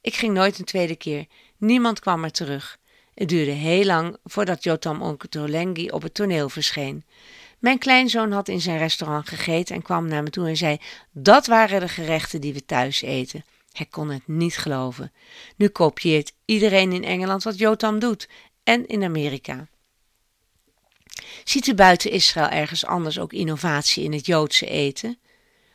Ik 0.00 0.14
ging 0.14 0.34
nooit 0.34 0.58
een 0.58 0.64
tweede 0.64 0.96
keer. 0.96 1.26
Niemand 1.56 2.00
kwam 2.00 2.24
er 2.24 2.30
terug. 2.30 2.78
Het 3.14 3.28
duurde 3.28 3.50
heel 3.50 3.84
lang 3.84 4.16
voordat 4.24 4.64
Jotam 4.64 5.02
Onketolengi 5.02 5.90
op 5.90 6.02
het 6.02 6.14
toneel 6.14 6.48
verscheen. 6.48 7.04
Mijn 7.58 7.78
kleinzoon 7.78 8.32
had 8.32 8.48
in 8.48 8.60
zijn 8.60 8.78
restaurant 8.78 9.28
gegeten 9.28 9.74
en 9.74 9.82
kwam 9.82 10.08
naar 10.08 10.22
me 10.22 10.30
toe 10.30 10.48
en 10.48 10.56
zei: 10.56 10.78
Dat 11.12 11.46
waren 11.46 11.80
de 11.80 11.88
gerechten 11.88 12.40
die 12.40 12.52
we 12.52 12.64
thuis 12.64 13.02
eten. 13.02 13.44
Hij 13.72 13.86
kon 13.86 14.10
het 14.10 14.28
niet 14.28 14.56
geloven. 14.56 15.12
Nu 15.56 15.68
kopieert 15.68 16.32
iedereen 16.44 16.92
in 16.92 17.04
Engeland 17.04 17.42
wat 17.42 17.58
Jotam 17.58 17.98
doet 17.98 18.28
en 18.64 18.86
in 18.86 19.04
Amerika. 19.04 19.68
Ziet 21.44 21.66
u 21.66 21.74
buiten 21.74 22.10
Israël 22.10 22.48
ergens 22.48 22.86
anders 22.86 23.18
ook 23.18 23.32
innovatie 23.32 24.04
in 24.04 24.12
het 24.12 24.26
Joodse 24.26 24.66
eten? 24.66 25.18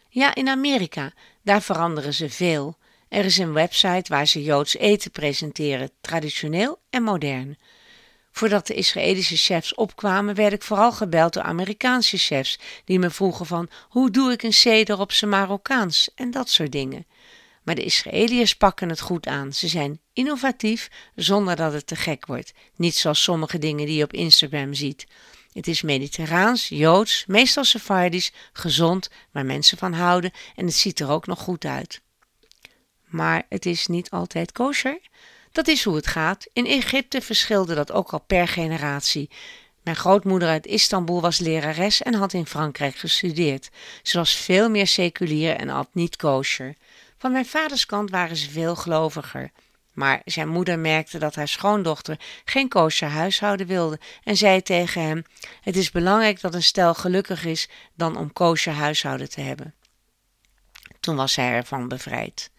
Ja, 0.10 0.36
in 0.36 0.50
Amerika. 0.50 1.14
Daar 1.42 1.62
veranderen 1.62 2.14
ze 2.14 2.30
veel. 2.30 2.78
Er 3.10 3.26
is 3.26 3.38
een 3.38 3.54
website 3.54 4.14
waar 4.14 4.28
ze 4.28 4.44
Joods 4.44 4.78
eten 4.78 5.12
presenteren, 5.12 5.92
traditioneel 6.02 6.80
en 6.90 7.04
modern. 7.04 7.58
Voordat 8.32 8.68
de 8.68 8.74
Israëlische 8.74 9.38
chefs 9.38 9.76
opkwamen, 9.76 10.36
werd 10.36 10.54
ik 10.54 10.62
vooral 10.62 10.92
gebeld 10.92 11.34
door 11.34 11.44
Amerikaanse 11.44 12.18
chefs, 12.18 12.60
die 12.86 13.00
me 13.00 13.10
vroegen 13.10 13.46
van 13.46 13.70
hoe 13.90 14.12
doe 14.12 14.32
ik 14.32 14.44
een 14.44 14.54
seder 14.54 15.00
op 15.00 15.12
zijn 15.12 15.30
Marokkaans 15.30 16.10
en 16.16 16.32
dat 16.32 16.50
soort 16.50 16.72
dingen. 16.72 17.06
Maar 17.64 17.76
de 17.76 17.84
Israëliërs 17.84 18.56
pakken 18.56 18.90
het 18.90 19.00
goed 19.00 19.28
aan. 19.28 19.54
Ze 19.54 19.68
zijn 19.68 20.00
innovatief 20.14 20.90
zonder 21.16 21.56
dat 21.56 21.74
het 21.74 21.88
te 21.88 21.96
gek 21.96 22.26
wordt. 22.26 22.54
Niet 22.76 22.96
zoals 22.96 23.24
sommige 23.24 23.58
dingen 23.58 23.86
die 23.86 23.96
je 23.96 24.04
op 24.04 24.14
Instagram 24.14 24.74
ziet. 24.74 25.08
Het 25.54 25.68
is 25.68 25.82
mediterraans, 25.82 26.68
joods, 26.68 27.24
meestal 27.26 27.64
Sephardisch, 27.64 28.32
gezond, 28.54 29.10
waar 29.32 29.46
mensen 29.46 29.78
van 29.78 29.94
houden 29.94 30.32
en 30.56 30.66
het 30.66 30.76
ziet 30.76 31.00
er 31.00 31.10
ook 31.10 31.28
nog 31.28 31.40
goed 31.40 31.66
uit. 31.66 32.02
Maar 33.18 33.44
het 33.50 33.66
is 33.66 33.88
niet 33.88 34.10
altijd 34.10 34.52
kosher. 34.52 35.00
Dat 35.52 35.68
is 35.68 35.84
hoe 35.84 35.96
het 35.96 36.08
gaat. 36.08 36.48
In 36.54 36.66
Egypte 36.66 37.22
verschilde 37.22 37.76
dat 37.76 37.92
ook 37.92 38.12
al 38.12 38.20
per 38.20 38.48
generatie. 38.48 39.30
Mijn 39.84 39.96
grootmoeder 39.96 40.50
uit 40.50 40.66
Istanbul 40.66 41.22
was 41.22 41.40
lerares 41.40 42.02
en 42.02 42.14
had 42.14 42.34
in 42.34 42.46
Frankrijk 42.46 42.96
gestudeerd. 42.96 43.70
Ze 44.02 44.18
was 44.18 44.36
veel 44.36 44.70
meer 44.70 44.88
seculier 44.88 45.56
en 45.56 45.70
at 45.70 45.88
niet 45.92 46.16
kosher. 46.16 46.76
Van 47.18 47.32
mijn 47.32 47.46
vaders 47.46 47.86
kant 47.86 48.10
waren 48.10 48.38
ze 48.38 48.50
veel 48.50 48.76
geloviger. 48.76 49.52
Maar 49.94 50.22
zijn 50.26 50.48
moeder 50.48 50.80
merkte 50.80 51.18
dat 51.18 51.36
haar 51.36 51.48
schoondochter 51.48 52.20
geen 52.46 52.70
kosher 52.70 53.10
huishouden 53.10 53.68
wilde 53.68 54.00
en 54.24 54.38
zei 54.38 54.62
tegen 54.62 55.02
hem: 55.02 55.24
Het 55.62 55.76
is 55.76 55.92
belangrijk 55.92 56.42
dat 56.42 56.54
een 56.54 56.64
stel 56.64 56.94
gelukkig 56.94 57.46
is 57.46 57.70
dan 57.94 58.18
om 58.18 58.34
kosher 58.34 58.74
huishouden 58.74 59.30
te 59.30 59.42
hebben. 59.42 59.74
Toen 61.00 61.16
was 61.16 61.36
hij 61.36 61.52
ervan 61.52 61.88
bevrijd. 61.88 62.52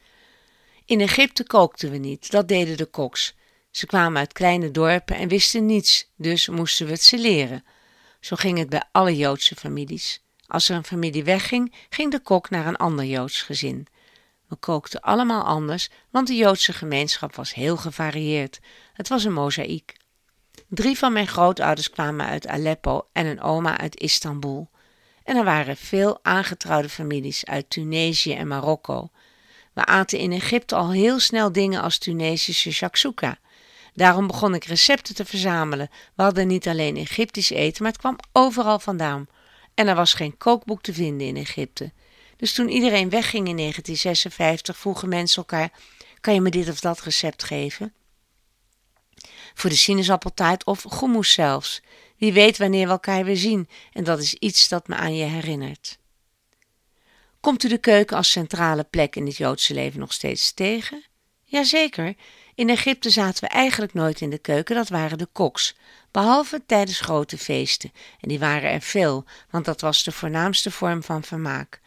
In 0.88 1.00
Egypte 1.00 1.44
kookten 1.44 1.90
we 1.90 1.96
niet, 1.96 2.30
dat 2.30 2.48
deden 2.48 2.76
de 2.76 2.86
koks. 2.86 3.34
Ze 3.70 3.86
kwamen 3.86 4.18
uit 4.18 4.32
kleine 4.32 4.70
dorpen 4.70 5.16
en 5.16 5.28
wisten 5.28 5.66
niets, 5.66 6.10
dus 6.16 6.48
moesten 6.48 6.86
we 6.86 6.92
het 6.92 7.02
ze 7.02 7.18
leren. 7.18 7.64
Zo 8.20 8.36
ging 8.36 8.58
het 8.58 8.68
bij 8.68 8.82
alle 8.92 9.16
Joodse 9.16 9.56
families. 9.56 10.22
Als 10.46 10.68
er 10.68 10.76
een 10.76 10.84
familie 10.84 11.24
wegging, 11.24 11.74
ging 11.88 12.10
de 12.10 12.20
kok 12.20 12.50
naar 12.50 12.66
een 12.66 12.76
ander 12.76 13.04
Joods 13.04 13.42
gezin. 13.42 13.86
We 14.46 14.56
kookten 14.56 15.00
allemaal 15.00 15.44
anders, 15.44 15.90
want 16.10 16.26
de 16.26 16.36
Joodse 16.36 16.72
gemeenschap 16.72 17.34
was 17.34 17.54
heel 17.54 17.76
gevarieerd. 17.76 18.60
Het 18.92 19.08
was 19.08 19.24
een 19.24 19.32
mozaïek. 19.32 19.96
Drie 20.68 20.98
van 20.98 21.12
mijn 21.12 21.28
grootouders 21.28 21.90
kwamen 21.90 22.26
uit 22.26 22.46
Aleppo 22.46 23.08
en 23.12 23.26
een 23.26 23.40
oma 23.40 23.78
uit 23.78 24.00
Istanbul. 24.00 24.70
En 25.24 25.36
er 25.36 25.44
waren 25.44 25.76
veel 25.76 26.18
aangetrouwde 26.22 26.88
families 26.88 27.44
uit 27.44 27.70
Tunesië 27.70 28.34
en 28.34 28.48
Marokko. 28.48 29.10
We 29.74 29.84
aten 29.84 30.18
in 30.18 30.32
Egypte 30.32 30.74
al 30.74 30.90
heel 30.90 31.18
snel 31.18 31.52
dingen 31.52 31.82
als 31.82 31.98
Tunesische 31.98 32.72
shakshuka. 32.72 33.38
Daarom 33.94 34.26
begon 34.26 34.54
ik 34.54 34.64
recepten 34.64 35.14
te 35.14 35.24
verzamelen. 35.24 35.90
We 36.14 36.22
hadden 36.22 36.46
niet 36.46 36.68
alleen 36.68 36.96
Egyptisch 36.96 37.50
eten, 37.50 37.82
maar 37.82 37.92
het 37.92 38.00
kwam 38.00 38.18
overal 38.32 38.78
vandaan. 38.78 39.26
En 39.74 39.88
er 39.88 39.94
was 39.94 40.14
geen 40.14 40.36
kookboek 40.36 40.82
te 40.82 40.92
vinden 40.92 41.26
in 41.26 41.36
Egypte. 41.36 41.92
Dus 42.36 42.52
toen 42.52 42.68
iedereen 42.68 43.10
wegging 43.10 43.48
in 43.48 43.56
1956, 43.56 44.78
vroegen 44.78 45.08
mensen 45.08 45.36
elkaar: 45.36 45.72
Kan 46.20 46.34
je 46.34 46.40
me 46.40 46.50
dit 46.50 46.68
of 46.68 46.80
dat 46.80 47.00
recept 47.00 47.44
geven? 47.44 47.92
Voor 49.54 49.70
de 49.70 49.76
sinaasappeltaart 49.76 50.64
of 50.64 50.82
goemoes 50.82 51.32
zelfs. 51.32 51.82
Wie 52.16 52.32
weet 52.32 52.58
wanneer 52.58 52.86
we 52.86 52.92
elkaar 52.92 53.24
weer 53.24 53.36
zien, 53.36 53.68
en 53.92 54.04
dat 54.04 54.18
is 54.18 54.34
iets 54.34 54.68
dat 54.68 54.88
me 54.88 54.94
aan 54.94 55.16
je 55.16 55.24
herinnert. 55.24 55.98
Komt 57.40 57.64
u 57.64 57.68
de 57.68 57.78
keuken 57.78 58.16
als 58.16 58.30
centrale 58.30 58.84
plek 58.84 59.16
in 59.16 59.26
het 59.26 59.36
Joodse 59.36 59.74
leven 59.74 60.00
nog 60.00 60.12
steeds 60.12 60.52
tegen? 60.52 61.04
Jazeker. 61.44 62.14
In 62.54 62.70
Egypte 62.70 63.10
zaten 63.10 63.44
we 63.44 63.48
eigenlijk 63.48 63.94
nooit 63.94 64.20
in 64.20 64.30
de 64.30 64.38
keuken, 64.38 64.74
dat 64.74 64.88
waren 64.88 65.18
de 65.18 65.28
koks, 65.32 65.76
behalve 66.10 66.62
tijdens 66.66 67.00
grote 67.00 67.38
feesten. 67.38 67.92
En 68.20 68.28
die 68.28 68.38
waren 68.38 68.70
er 68.70 68.80
veel, 68.80 69.24
want 69.50 69.64
dat 69.64 69.80
was 69.80 70.02
de 70.02 70.12
voornaamste 70.12 70.70
vorm 70.70 71.02
van 71.02 71.22
vermaak. 71.22 71.80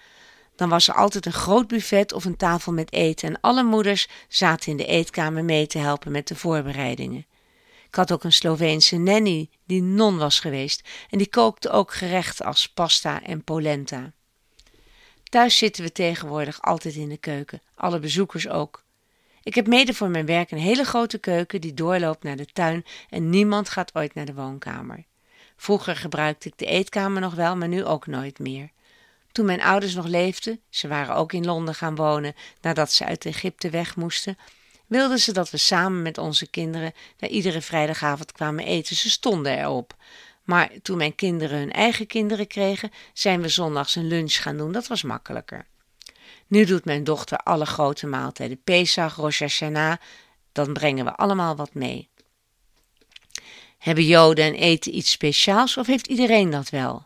Dan 0.55 0.69
was 0.69 0.87
er 0.87 0.93
altijd 0.93 1.25
een 1.25 1.31
groot 1.31 1.67
buffet 1.67 2.13
of 2.13 2.25
een 2.25 2.37
tafel 2.37 2.73
met 2.73 2.93
eten 2.93 3.29
en 3.29 3.41
alle 3.41 3.63
moeders 3.63 4.07
zaten 4.27 4.71
in 4.71 4.77
de 4.77 4.85
eetkamer 4.85 5.45
mee 5.45 5.67
te 5.67 5.77
helpen 5.77 6.11
met 6.11 6.27
de 6.27 6.35
voorbereidingen. 6.35 7.25
Ik 7.87 7.95
had 7.95 8.11
ook 8.11 8.23
een 8.23 8.33
Sloveense 8.33 8.97
nanny 8.97 9.49
die 9.65 9.81
non 9.81 10.17
was 10.17 10.39
geweest 10.39 10.87
en 11.09 11.17
die 11.17 11.29
kookte 11.29 11.69
ook 11.69 11.93
gerechten 11.93 12.45
als 12.45 12.69
pasta 12.69 13.23
en 13.23 13.43
polenta. 13.43 14.13
Thuis 15.31 15.57
zitten 15.57 15.83
we 15.83 15.91
tegenwoordig 15.91 16.61
altijd 16.61 16.95
in 16.95 17.09
de 17.09 17.17
keuken, 17.17 17.61
alle 17.75 17.99
bezoekers 17.99 18.47
ook. 18.47 18.83
Ik 19.43 19.55
heb 19.55 19.67
mede 19.67 19.93
voor 19.93 20.09
mijn 20.09 20.25
werk 20.25 20.51
een 20.51 20.57
hele 20.57 20.83
grote 20.83 21.17
keuken 21.17 21.61
die 21.61 21.73
doorloopt 21.73 22.23
naar 22.23 22.35
de 22.35 22.45
tuin 22.45 22.85
en 23.09 23.29
niemand 23.29 23.69
gaat 23.69 23.95
ooit 23.95 24.13
naar 24.13 24.25
de 24.25 24.33
woonkamer. 24.33 25.03
Vroeger 25.55 25.95
gebruikte 25.95 26.47
ik 26.47 26.57
de 26.57 26.65
eetkamer 26.65 27.21
nog 27.21 27.33
wel, 27.33 27.55
maar 27.55 27.67
nu 27.67 27.85
ook 27.85 28.07
nooit 28.07 28.39
meer. 28.39 28.69
Toen 29.31 29.45
mijn 29.45 29.61
ouders 29.61 29.93
nog 29.93 30.05
leefden, 30.07 30.59
ze 30.69 30.87
waren 30.87 31.15
ook 31.15 31.33
in 31.33 31.45
Londen 31.45 31.75
gaan 31.75 31.95
wonen 31.95 32.35
nadat 32.61 32.91
ze 32.91 33.05
uit 33.05 33.25
Egypte 33.25 33.69
weg 33.69 33.95
moesten, 33.95 34.37
wilden 34.87 35.19
ze 35.19 35.33
dat 35.33 35.49
we 35.49 35.57
samen 35.57 36.01
met 36.01 36.17
onze 36.17 36.47
kinderen 36.47 36.93
daar 37.17 37.29
iedere 37.29 37.61
vrijdagavond 37.61 38.31
kwamen 38.31 38.65
eten. 38.65 38.95
Ze 38.95 39.09
stonden 39.09 39.57
erop. 39.57 39.95
Maar 40.43 40.69
toen 40.81 40.97
mijn 40.97 41.15
kinderen 41.15 41.57
hun 41.57 41.71
eigen 41.71 42.07
kinderen 42.07 42.47
kregen, 42.47 42.91
zijn 43.13 43.41
we 43.41 43.49
zondags 43.49 43.95
een 43.95 44.07
lunch 44.07 44.33
gaan 44.41 44.57
doen. 44.57 44.71
Dat 44.71 44.87
was 44.87 45.03
makkelijker. 45.03 45.67
Nu 46.47 46.65
doet 46.65 46.85
mijn 46.85 47.03
dochter 47.03 47.37
alle 47.37 47.65
grote 47.65 48.07
maaltijden. 48.07 48.63
Pesach, 48.63 49.15
Rosh 49.15 49.39
Hashanah. 49.39 49.97
Dan 50.51 50.73
brengen 50.73 51.05
we 51.05 51.15
allemaal 51.15 51.55
wat 51.55 51.73
mee. 51.73 52.09
Hebben 53.77 54.05
Joden 54.05 54.45
en 54.45 54.53
eten 54.53 54.95
iets 54.95 55.11
speciaals 55.11 55.77
of 55.77 55.87
heeft 55.87 56.07
iedereen 56.07 56.49
dat 56.49 56.69
wel? 56.69 57.05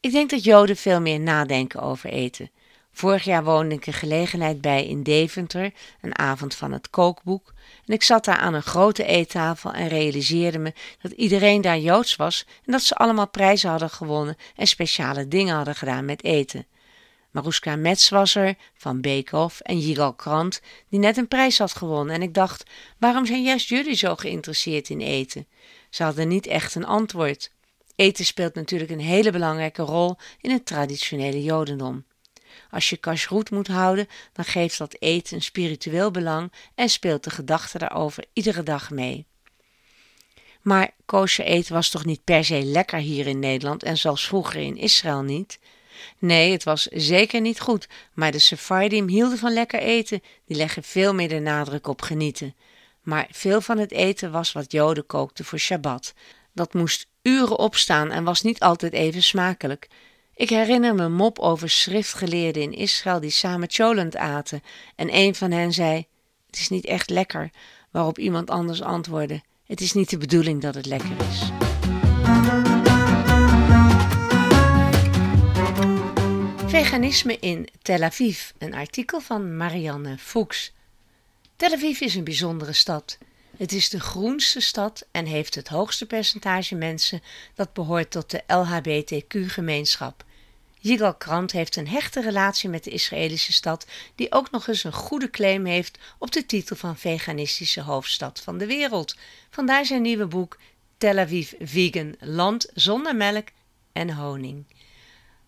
Ik 0.00 0.12
denk 0.12 0.30
dat 0.30 0.44
Joden 0.44 0.76
veel 0.76 1.00
meer 1.00 1.20
nadenken 1.20 1.80
over 1.80 2.10
eten. 2.10 2.50
Vorig 2.92 3.24
jaar 3.24 3.44
woonde 3.44 3.74
ik 3.74 3.86
een 3.86 3.92
gelegenheid 3.92 4.60
bij 4.60 4.86
in 4.86 5.02
Deventer, 5.02 5.72
een 6.00 6.18
avond 6.18 6.54
van 6.54 6.72
het 6.72 6.90
kookboek. 6.90 7.52
En 7.86 7.94
ik 7.94 8.02
zat 8.02 8.24
daar 8.24 8.36
aan 8.36 8.54
een 8.54 8.62
grote 8.62 9.04
eettafel 9.04 9.72
en 9.72 9.88
realiseerde 9.88 10.58
me 10.58 10.72
dat 11.02 11.12
iedereen 11.12 11.60
daar 11.60 11.78
Joods 11.78 12.16
was 12.16 12.46
en 12.64 12.72
dat 12.72 12.82
ze 12.82 12.94
allemaal 12.94 13.28
prijzen 13.28 13.70
hadden 13.70 13.90
gewonnen 13.90 14.36
en 14.56 14.66
speciale 14.66 15.28
dingen 15.28 15.54
hadden 15.56 15.74
gedaan 15.74 16.04
met 16.04 16.24
eten. 16.24 16.66
Maruska 17.30 17.76
Metz 17.76 18.08
was 18.08 18.34
er, 18.34 18.54
van 18.74 19.00
Beekhoff 19.00 19.60
en 19.60 19.78
Yigal 19.78 20.14
Krant, 20.14 20.60
die 20.88 20.98
net 20.98 21.16
een 21.16 21.28
prijs 21.28 21.58
had 21.58 21.74
gewonnen. 21.74 22.14
En 22.14 22.22
ik 22.22 22.34
dacht, 22.34 22.70
waarom 22.98 23.26
zijn 23.26 23.42
juist 23.42 23.68
jullie 23.68 23.94
zo 23.94 24.16
geïnteresseerd 24.16 24.88
in 24.88 25.00
eten? 25.00 25.46
Ze 25.90 26.02
hadden 26.02 26.28
niet 26.28 26.46
echt 26.46 26.74
een 26.74 26.86
antwoord. 26.86 27.50
Eten 27.96 28.24
speelt 28.24 28.54
natuurlijk 28.54 28.90
een 28.90 29.00
hele 29.00 29.32
belangrijke 29.32 29.82
rol 29.82 30.16
in 30.40 30.50
het 30.50 30.66
traditionele 30.66 31.42
Jodendom. 31.42 32.04
Als 32.72 32.90
je 32.90 32.96
kashrut 32.96 33.50
moet 33.50 33.66
houden, 33.66 34.08
dan 34.32 34.44
geeft 34.44 34.78
dat 34.78 34.96
eten 34.98 35.36
een 35.36 35.42
spiritueel 35.42 36.10
belang 36.10 36.52
en 36.74 36.88
speelt 36.88 37.24
de 37.24 37.30
gedachte 37.30 37.78
daarover 37.78 38.24
iedere 38.32 38.62
dag 38.62 38.90
mee. 38.90 39.26
Maar 40.62 40.90
kosher 41.06 41.44
eten 41.44 41.74
was 41.74 41.88
toch 41.88 42.04
niet 42.04 42.24
per 42.24 42.44
se 42.44 42.62
lekker 42.64 42.98
hier 42.98 43.26
in 43.26 43.38
Nederland 43.38 43.82
en 43.82 43.96
zelfs 43.96 44.26
vroeger 44.26 44.60
in 44.60 44.76
Israël 44.76 45.22
niet? 45.22 45.58
Nee, 46.18 46.52
het 46.52 46.64
was 46.64 46.82
zeker 46.82 47.40
niet 47.40 47.60
goed, 47.60 47.88
maar 48.14 48.32
de 48.32 48.38
Sephardim 48.38 49.08
hielden 49.08 49.38
van 49.38 49.52
lekker 49.52 49.80
eten, 49.80 50.22
die 50.46 50.56
leggen 50.56 50.82
veel 50.82 51.14
meer 51.14 51.28
de 51.28 51.40
nadruk 51.40 51.86
op 51.86 52.02
genieten. 52.02 52.54
Maar 53.02 53.28
veel 53.30 53.60
van 53.60 53.78
het 53.78 53.92
eten 53.92 54.30
was 54.30 54.52
wat 54.52 54.72
Joden 54.72 55.06
kookten 55.06 55.44
voor 55.44 55.58
Shabbat. 55.58 56.14
Dat 56.52 56.74
moest 56.74 57.06
uren 57.22 57.58
opstaan 57.58 58.10
en 58.10 58.24
was 58.24 58.42
niet 58.42 58.60
altijd 58.60 58.92
even 58.92 59.22
smakelijk. 59.22 59.88
Ik 60.42 60.50
herinner 60.50 60.94
me 60.94 61.02
een 61.02 61.14
mop 61.14 61.38
over 61.38 61.70
schriftgeleerden 61.70 62.62
in 62.62 62.72
Israël 62.72 63.20
die 63.20 63.30
samen 63.30 63.70
cholent 63.70 64.16
aten 64.16 64.62
en 64.96 65.14
een 65.16 65.34
van 65.34 65.50
hen 65.50 65.72
zei: 65.72 66.06
Het 66.46 66.58
is 66.58 66.68
niet 66.68 66.84
echt 66.84 67.10
lekker, 67.10 67.50
waarop 67.90 68.18
iemand 68.18 68.50
anders 68.50 68.82
antwoordde: 68.82 69.42
Het 69.66 69.80
is 69.80 69.92
niet 69.92 70.10
de 70.10 70.18
bedoeling 70.18 70.60
dat 70.60 70.74
het 70.74 70.86
lekker 70.86 71.10
is. 71.30 71.50
Veganisme 76.66 77.38
in 77.40 77.68
Tel 77.82 78.02
Aviv, 78.02 78.50
een 78.58 78.74
artikel 78.74 79.20
van 79.20 79.56
Marianne 79.56 80.18
Fuchs. 80.18 80.72
Tel 81.56 81.72
Aviv 81.72 82.00
is 82.00 82.14
een 82.14 82.24
bijzondere 82.24 82.72
stad. 82.72 83.18
Het 83.56 83.72
is 83.72 83.88
de 83.88 84.00
groenste 84.00 84.60
stad 84.60 85.06
en 85.10 85.26
heeft 85.26 85.54
het 85.54 85.68
hoogste 85.68 86.06
percentage 86.06 86.74
mensen 86.74 87.22
dat 87.54 87.72
behoort 87.72 88.10
tot 88.10 88.30
de 88.30 88.42
LHBTQ-gemeenschap. 88.46 90.24
Yigal 90.82 91.14
Krant 91.14 91.52
heeft 91.52 91.76
een 91.76 91.88
hechte 91.88 92.20
relatie 92.20 92.68
met 92.68 92.84
de 92.84 92.90
Israëlische 92.90 93.52
stad, 93.52 93.86
die 94.14 94.32
ook 94.32 94.50
nog 94.50 94.68
eens 94.68 94.84
een 94.84 94.92
goede 94.92 95.30
claim 95.30 95.64
heeft 95.64 95.98
op 96.18 96.32
de 96.32 96.46
titel 96.46 96.76
van 96.76 96.96
veganistische 96.96 97.80
hoofdstad 97.80 98.40
van 98.40 98.58
de 98.58 98.66
wereld. 98.66 99.16
Vandaar 99.50 99.84
zijn 99.84 100.02
nieuwe 100.02 100.26
boek 100.26 100.58
Tel 100.98 101.18
Aviv 101.18 101.52
Vegan, 101.60 102.16
land 102.20 102.70
zonder 102.74 103.16
melk 103.16 103.48
en 103.92 104.10
honing. 104.14 104.64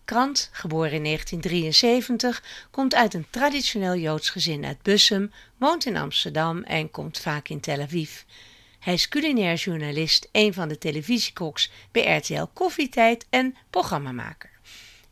Krant, 0.05 0.49
geboren 0.51 0.91
in 0.91 1.03
1973, 1.03 2.67
komt 2.71 2.95
uit 2.95 3.13
een 3.13 3.27
traditioneel 3.29 3.95
Joods 3.95 4.29
gezin 4.29 4.65
uit 4.65 4.81
Bussum, 4.81 5.31
woont 5.57 5.85
in 5.85 5.97
Amsterdam 5.97 6.63
en 6.63 6.91
komt 6.91 7.19
vaak 7.19 7.49
in 7.49 7.59
Tel 7.59 7.81
Aviv. 7.81 8.21
Hij 8.79 8.93
is 8.93 9.07
culinair 9.07 9.55
journalist, 9.55 10.29
een 10.31 10.53
van 10.53 10.67
de 10.67 10.77
televisiekoks 10.77 11.71
bij 11.91 12.17
RTL 12.17 12.45
Koffietijd 12.53 13.25
en 13.29 13.55
programmamaker. 13.69 14.54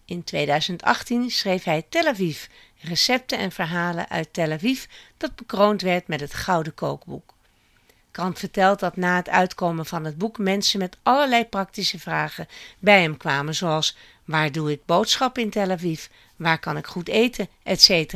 In 0.05 0.23
2018 0.23 1.31
schreef 1.31 1.63
hij 1.63 1.85
Tel 1.89 2.07
Aviv, 2.07 2.45
recepten 2.79 3.37
en 3.37 3.51
verhalen 3.51 4.09
uit 4.09 4.33
Tel 4.33 4.51
Aviv, 4.51 4.85
dat 5.17 5.35
bekroond 5.35 5.81
werd 5.81 6.07
met 6.07 6.19
het 6.19 6.33
Gouden 6.33 6.73
Kookboek. 6.73 7.33
Krant 8.11 8.39
vertelt 8.39 8.79
dat 8.79 8.97
na 8.97 9.15
het 9.15 9.29
uitkomen 9.29 9.85
van 9.85 10.05
het 10.05 10.17
boek 10.17 10.37
mensen 10.37 10.79
met 10.79 10.97
allerlei 11.03 11.45
praktische 11.45 11.99
vragen 11.99 12.47
bij 12.79 13.01
hem 13.01 13.17
kwamen, 13.17 13.55
zoals 13.55 13.97
waar 14.25 14.51
doe 14.51 14.71
ik 14.71 14.85
boodschappen 14.85 15.43
in 15.43 15.49
Tel 15.49 15.71
Aviv, 15.71 16.05
waar 16.35 16.59
kan 16.59 16.77
ik 16.77 16.85
goed 16.85 17.09
eten, 17.09 17.47
etc. 17.63 18.13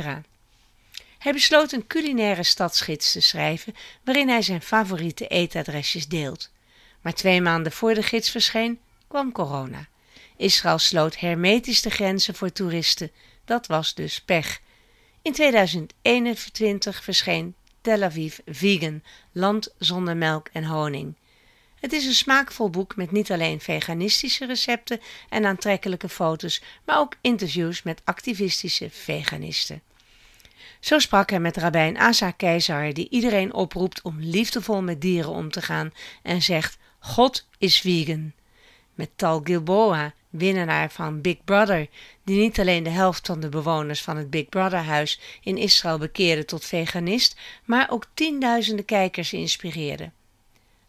Hij 1.18 1.32
besloot 1.32 1.72
een 1.72 1.86
culinaire 1.86 2.42
stadsgids 2.42 3.12
te 3.12 3.20
schrijven 3.20 3.74
waarin 4.04 4.28
hij 4.28 4.42
zijn 4.42 4.62
favoriete 4.62 5.26
eetadresjes 5.26 6.08
deelt. 6.08 6.50
Maar 7.00 7.14
twee 7.14 7.40
maanden 7.40 7.72
voor 7.72 7.94
de 7.94 8.02
gids 8.02 8.30
verscheen, 8.30 8.80
kwam 9.08 9.32
corona. 9.32 9.86
Israël 10.38 10.78
sloot 10.78 11.20
hermetisch 11.20 11.82
de 11.82 11.90
grenzen 11.90 12.34
voor 12.34 12.52
toeristen. 12.52 13.10
Dat 13.44 13.66
was 13.66 13.94
dus 13.94 14.20
pech. 14.20 14.60
In 15.22 15.32
2021 15.32 17.02
verscheen 17.02 17.54
Tel 17.80 18.02
Aviv 18.02 18.38
Vegan, 18.46 19.02
land 19.32 19.74
zonder 19.78 20.16
melk 20.16 20.48
en 20.52 20.64
honing. 20.64 21.14
Het 21.80 21.92
is 21.92 22.06
een 22.06 22.14
smaakvol 22.14 22.70
boek 22.70 22.96
met 22.96 23.10
niet 23.10 23.32
alleen 23.32 23.60
veganistische 23.60 24.46
recepten 24.46 25.00
en 25.28 25.44
aantrekkelijke 25.44 26.08
foto's, 26.08 26.62
maar 26.84 26.98
ook 26.98 27.14
interviews 27.20 27.82
met 27.82 28.00
activistische 28.04 28.90
veganisten. 28.90 29.82
Zo 30.80 30.98
sprak 30.98 31.30
hij 31.30 31.40
met 31.40 31.56
rabbijn 31.56 31.98
Asa 31.98 32.30
Keizer, 32.30 32.94
die 32.94 33.08
iedereen 33.10 33.54
oproept 33.54 34.02
om 34.02 34.20
liefdevol 34.20 34.82
met 34.82 35.00
dieren 35.00 35.30
om 35.30 35.50
te 35.50 35.62
gaan 35.62 35.92
en 36.22 36.42
zegt: 36.42 36.78
God 36.98 37.46
is 37.58 37.80
vegan. 37.80 38.32
Met 38.94 39.10
Tal 39.16 39.40
Gilboa, 39.44 40.14
winnaar 40.30 40.90
van 40.90 41.20
Big 41.20 41.44
Brother, 41.44 41.88
die 42.24 42.40
niet 42.40 42.60
alleen 42.60 42.82
de 42.82 42.90
helft 42.90 43.26
van 43.26 43.40
de 43.40 43.48
bewoners 43.48 44.02
van 44.02 44.16
het 44.16 44.30
Big 44.30 44.48
Brother 44.48 44.82
huis 44.82 45.20
in 45.42 45.56
Israël 45.56 45.98
bekeerde 45.98 46.44
tot 46.44 46.64
veganist, 46.64 47.36
maar 47.64 47.90
ook 47.90 48.06
tienduizenden 48.14 48.84
kijkers 48.84 49.32
inspireerde. 49.32 50.10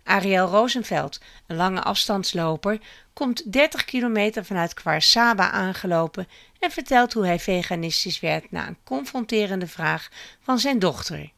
Ariel 0.03 0.47
Rosenveld, 0.47 1.19
een 1.47 1.55
lange 1.55 1.83
afstandsloper, 1.83 2.79
komt 3.13 3.51
30 3.51 3.85
kilometer 3.85 4.45
vanuit 4.45 4.73
Kwarsaba 4.73 5.51
aangelopen 5.51 6.27
en 6.59 6.71
vertelt 6.71 7.13
hoe 7.13 7.25
hij 7.25 7.39
veganistisch 7.39 8.19
werd 8.19 8.51
na 8.51 8.67
een 8.67 8.77
confronterende 8.83 9.67
vraag 9.67 10.09
van 10.41 10.59
zijn 10.59 10.79
dochter. 10.79 11.31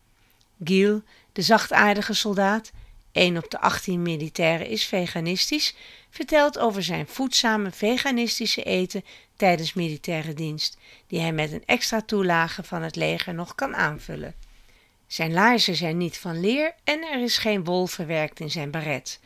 Giel, 0.63 1.01
de 1.31 1.41
zachtaardige 1.41 2.13
soldaat, 2.13 2.71
een 3.11 3.37
op 3.37 3.51
de 3.51 3.59
18 3.59 4.01
militairen 4.01 4.67
is 4.67 4.85
veganistisch, 4.85 5.75
vertelt 6.11 6.59
over 6.59 6.83
zijn 6.83 7.07
voedzame 7.07 7.71
veganistische 7.71 8.63
eten 8.63 9.03
tijdens 9.35 9.73
militaire 9.73 10.33
dienst, 10.33 10.77
die 11.07 11.19
hij 11.19 11.33
met 11.33 11.51
een 11.51 11.65
extra 11.65 12.01
toelage 12.01 12.63
van 12.63 12.81
het 12.81 12.95
leger 12.95 13.33
nog 13.33 13.55
kan 13.55 13.75
aanvullen. 13.75 14.35
Zijn 15.07 15.33
laarzen 15.33 15.75
zijn 15.75 15.97
niet 15.97 16.17
van 16.17 16.39
leer 16.39 16.75
en 16.83 17.03
er 17.03 17.21
is 17.21 17.37
geen 17.37 17.63
wol 17.63 17.85
verwerkt 17.85 18.39
in 18.39 18.51
zijn 18.51 18.71
baret. 18.71 19.19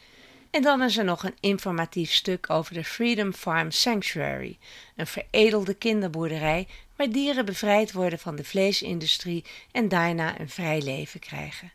En 0.52 0.62
dan 0.62 0.84
is 0.84 0.98
er 0.98 1.04
nog 1.04 1.24
een 1.24 1.38
informatief 1.40 2.12
stuk 2.12 2.50
over 2.50 2.74
de 2.74 2.84
Freedom 2.84 3.34
Farm 3.34 3.72
Sanctuary, 3.72 4.58
een 4.96 5.08
veredelde 5.08 5.74
kinderboerderij 5.74 6.68
waar 6.96 7.10
dieren 7.10 7.46
bevrijd 7.46 7.92
worden 7.92 8.20
van 8.20 8.36
de 8.36 8.44
vleesindustrie 8.44 9.46
en 9.72 9.88
daarna 9.88 10.40
een 10.40 10.50
vrij 10.50 10.82
leven 10.82 11.20
krijgen. 11.20 11.72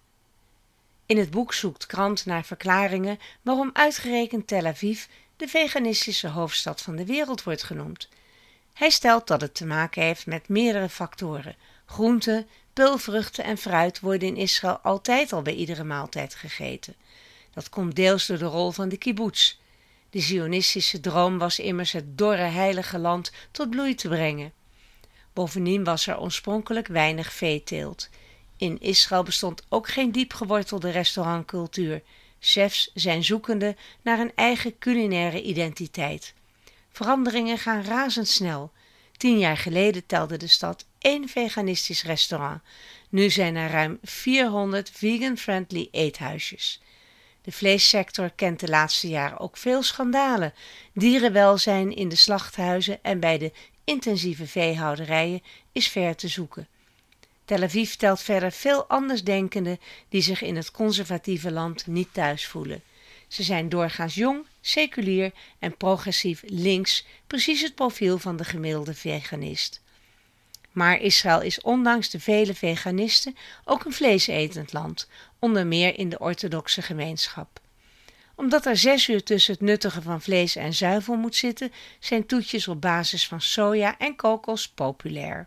In 1.10 1.18
het 1.18 1.30
boek 1.30 1.54
zoekt 1.54 1.86
Krant 1.86 2.26
naar 2.26 2.44
verklaringen 2.44 3.18
waarom 3.42 3.70
uitgerekend 3.72 4.46
Tel 4.46 4.66
Aviv 4.66 5.04
de 5.36 5.48
veganistische 5.48 6.28
hoofdstad 6.28 6.82
van 6.82 6.96
de 6.96 7.06
wereld 7.06 7.42
wordt 7.42 7.62
genoemd. 7.62 8.08
Hij 8.72 8.90
stelt 8.90 9.26
dat 9.26 9.40
het 9.40 9.54
te 9.54 9.66
maken 9.66 10.02
heeft 10.02 10.26
met 10.26 10.48
meerdere 10.48 10.88
factoren. 10.88 11.56
Groenten, 11.86 12.46
pulvruchten 12.72 13.44
en 13.44 13.58
fruit 13.58 14.00
worden 14.00 14.28
in 14.28 14.36
Israël 14.36 14.78
altijd 14.78 15.32
al 15.32 15.42
bij 15.42 15.54
iedere 15.54 15.84
maaltijd 15.84 16.34
gegeten. 16.34 16.94
Dat 17.54 17.68
komt 17.68 17.96
deels 17.96 18.26
door 18.26 18.38
de 18.38 18.44
rol 18.44 18.70
van 18.70 18.88
de 18.88 18.96
kibbutz. 18.96 19.56
De 20.10 20.20
Zionistische 20.20 21.00
droom 21.00 21.38
was 21.38 21.58
immers 21.58 21.92
het 21.92 22.18
dorre 22.18 22.42
heilige 22.42 22.98
land 22.98 23.32
tot 23.50 23.70
bloei 23.70 23.94
te 23.94 24.08
brengen. 24.08 24.52
Bovendien 25.32 25.84
was 25.84 26.06
er 26.06 26.20
oorspronkelijk 26.20 26.86
weinig 26.86 27.32
veeteelt. 27.32 28.08
In 28.60 28.80
Israël 28.80 29.22
bestond 29.22 29.62
ook 29.68 29.88
geen 29.88 30.12
diep 30.12 30.32
gewortelde 30.32 30.90
restaurantcultuur. 30.90 32.02
Chefs 32.40 32.90
zijn 32.94 33.24
zoekende 33.24 33.76
naar 34.02 34.18
een 34.18 34.32
eigen 34.34 34.78
culinaire 34.78 35.42
identiteit. 35.42 36.34
Veranderingen 36.92 37.58
gaan 37.58 37.84
razendsnel. 37.84 38.72
Tien 39.16 39.38
jaar 39.38 39.56
geleden 39.56 40.06
telde 40.06 40.36
de 40.36 40.46
stad 40.46 40.86
één 40.98 41.28
veganistisch 41.28 42.02
restaurant. 42.02 42.60
Nu 43.08 43.30
zijn 43.30 43.56
er 43.56 43.70
ruim 43.70 43.98
400 44.02 44.90
vegan-friendly 44.92 45.88
eethuisjes. 45.90 46.82
De 47.42 47.52
vleessector 47.52 48.30
kent 48.30 48.60
de 48.60 48.68
laatste 48.68 49.08
jaren 49.08 49.38
ook 49.38 49.56
veel 49.56 49.82
schandalen. 49.82 50.54
Dierenwelzijn 50.92 51.96
in 51.96 52.08
de 52.08 52.16
slachthuizen 52.16 52.98
en 53.02 53.20
bij 53.20 53.38
de 53.38 53.52
intensieve 53.84 54.46
veehouderijen 54.46 55.42
is 55.72 55.88
ver 55.88 56.16
te 56.16 56.28
zoeken. 56.28 56.68
Tel 57.50 57.62
Aviv 57.62 57.94
telt 57.94 58.20
verder 58.20 58.52
veel 58.52 58.86
andersdenkenden 58.86 59.80
die 60.08 60.22
zich 60.22 60.42
in 60.42 60.56
het 60.56 60.70
conservatieve 60.70 61.50
land 61.50 61.86
niet 61.86 62.08
thuis 62.12 62.46
voelen. 62.46 62.82
Ze 63.28 63.42
zijn 63.42 63.68
doorgaans 63.68 64.14
jong, 64.14 64.46
seculier 64.60 65.32
en 65.58 65.76
progressief 65.76 66.42
links, 66.46 67.06
precies 67.26 67.62
het 67.62 67.74
profiel 67.74 68.18
van 68.18 68.36
de 68.36 68.44
gemiddelde 68.44 68.94
veganist. 68.94 69.80
Maar 70.72 71.00
Israël 71.00 71.40
is 71.40 71.60
ondanks 71.60 72.10
de 72.10 72.20
vele 72.20 72.54
veganisten 72.54 73.36
ook 73.64 73.84
een 73.84 73.92
vleesetend 73.92 74.72
land, 74.72 75.08
onder 75.38 75.66
meer 75.66 75.98
in 75.98 76.08
de 76.08 76.18
orthodoxe 76.18 76.82
gemeenschap. 76.82 77.60
Omdat 78.34 78.66
er 78.66 78.76
zes 78.76 79.08
uur 79.08 79.22
tussen 79.22 79.52
het 79.52 79.62
nuttigen 79.62 80.02
van 80.02 80.22
vlees 80.22 80.56
en 80.56 80.74
zuivel 80.74 81.16
moet 81.16 81.36
zitten, 81.36 81.72
zijn 81.98 82.26
toetjes 82.26 82.68
op 82.68 82.80
basis 82.80 83.26
van 83.26 83.40
soja 83.40 83.98
en 83.98 84.16
kokos 84.16 84.68
populair. 84.68 85.46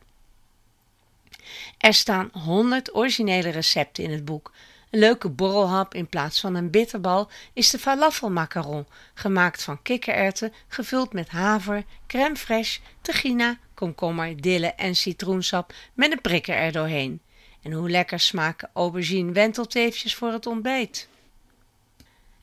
Er 1.77 1.93
staan 1.93 2.29
honderd 2.33 2.95
originele 2.95 3.49
recepten 3.49 4.03
in 4.03 4.11
het 4.11 4.25
boek. 4.25 4.51
Een 4.89 4.99
leuke 4.99 5.29
borrelhap 5.29 5.93
in 5.93 6.07
plaats 6.07 6.39
van 6.39 6.55
een 6.55 6.69
bitterbal 6.69 7.29
is 7.53 7.69
de 7.69 7.79
falafelmacaron, 7.79 8.87
gemaakt 9.13 9.63
van 9.63 9.81
kikkererwten, 9.81 10.53
gevuld 10.67 11.13
met 11.13 11.29
haver, 11.29 11.83
crème 12.07 12.37
fraîche, 12.37 12.81
tegina, 13.01 13.57
komkommer, 13.73 14.41
dille 14.41 14.73
en 14.73 14.95
citroensap 14.95 15.73
met 15.93 16.11
een 16.11 16.21
prikker 16.21 16.55
er 16.55 16.71
doorheen. 16.71 17.21
En 17.61 17.71
hoe 17.71 17.89
lekker 17.89 18.19
smaken 18.19 18.69
aubergine 18.73 19.31
wentelteefjes 19.31 20.15
voor 20.15 20.31
het 20.31 20.45
ontbijt. 20.45 21.07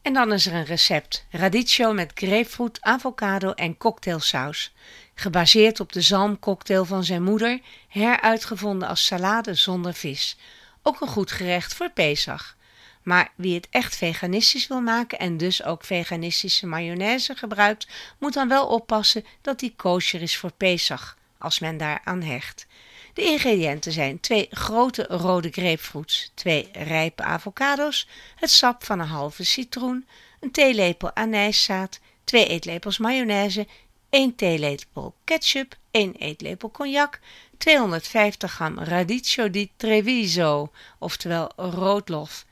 En 0.03 0.13
dan 0.13 0.33
is 0.33 0.47
er 0.47 0.55
een 0.55 0.65
recept: 0.65 1.27
radicchio 1.31 1.93
met 1.93 2.13
grapefruit, 2.15 2.81
avocado 2.81 3.53
en 3.53 3.77
cocktailsaus. 3.77 4.75
Gebaseerd 5.21 5.81
op 5.81 5.93
de 5.93 6.01
zalmcocktail 6.01 6.85
van 6.85 7.05
zijn 7.05 7.23
moeder, 7.23 7.61
heruitgevonden 7.89 8.89
als 8.89 9.05
salade 9.05 9.55
zonder 9.55 9.95
vis. 9.95 10.37
Ook 10.83 11.01
een 11.01 11.09
goed 11.09 11.31
gerecht 11.31 11.75
voor 11.75 11.91
Pesach. 11.91 12.57
Maar 13.03 13.33
wie 13.35 13.55
het 13.55 13.67
echt 13.71 13.97
veganistisch 13.97 14.67
wil 14.67 14.81
maken 14.81 15.19
en 15.19 15.37
dus 15.37 15.63
ook 15.65 15.85
veganistische 15.85 16.67
mayonaise 16.67 17.35
gebruikt, 17.35 17.89
moet 18.19 18.33
dan 18.33 18.49
wel 18.49 18.67
oppassen 18.67 19.25
dat 19.41 19.59
die 19.59 19.75
kosher 19.77 20.23
is 20.23 20.37
voor 20.37 20.53
Pesach, 20.53 21.17
als 21.39 21.59
men 21.59 21.77
daar 21.77 22.01
aan 22.05 22.23
hecht. 22.23 22.67
De 23.15 23.23
ingrediënten 23.23 23.93
zijn 23.93 24.21
twee 24.21 24.47
grote 24.51 25.07
rode 25.09 25.51
grapefruits, 25.51 26.31
twee 26.35 26.69
rijpe 26.73 27.23
avocado's, 27.23 28.09
het 28.37 28.51
sap 28.51 28.85
van 28.85 29.01
een 29.01 29.07
halve 29.07 29.45
citroen, 29.45 30.07
een 30.41 30.51
theelepel 30.51 31.15
anijszaad, 31.15 32.01
twee 32.25 32.47
eetlepels 32.47 32.99
mayonaise, 32.99 33.67
1 34.11 34.35
theelepel 34.35 35.15
ketchup, 35.25 35.77
1 35.91 36.15
eetlepel 36.19 36.71
cognac, 36.71 37.21
250 37.59 38.53
gram 38.53 38.79
radicchio 38.79 39.51
di 39.51 39.71
Treviso, 39.77 40.73
oftewel 40.99 41.53
roodlof, 41.57 42.45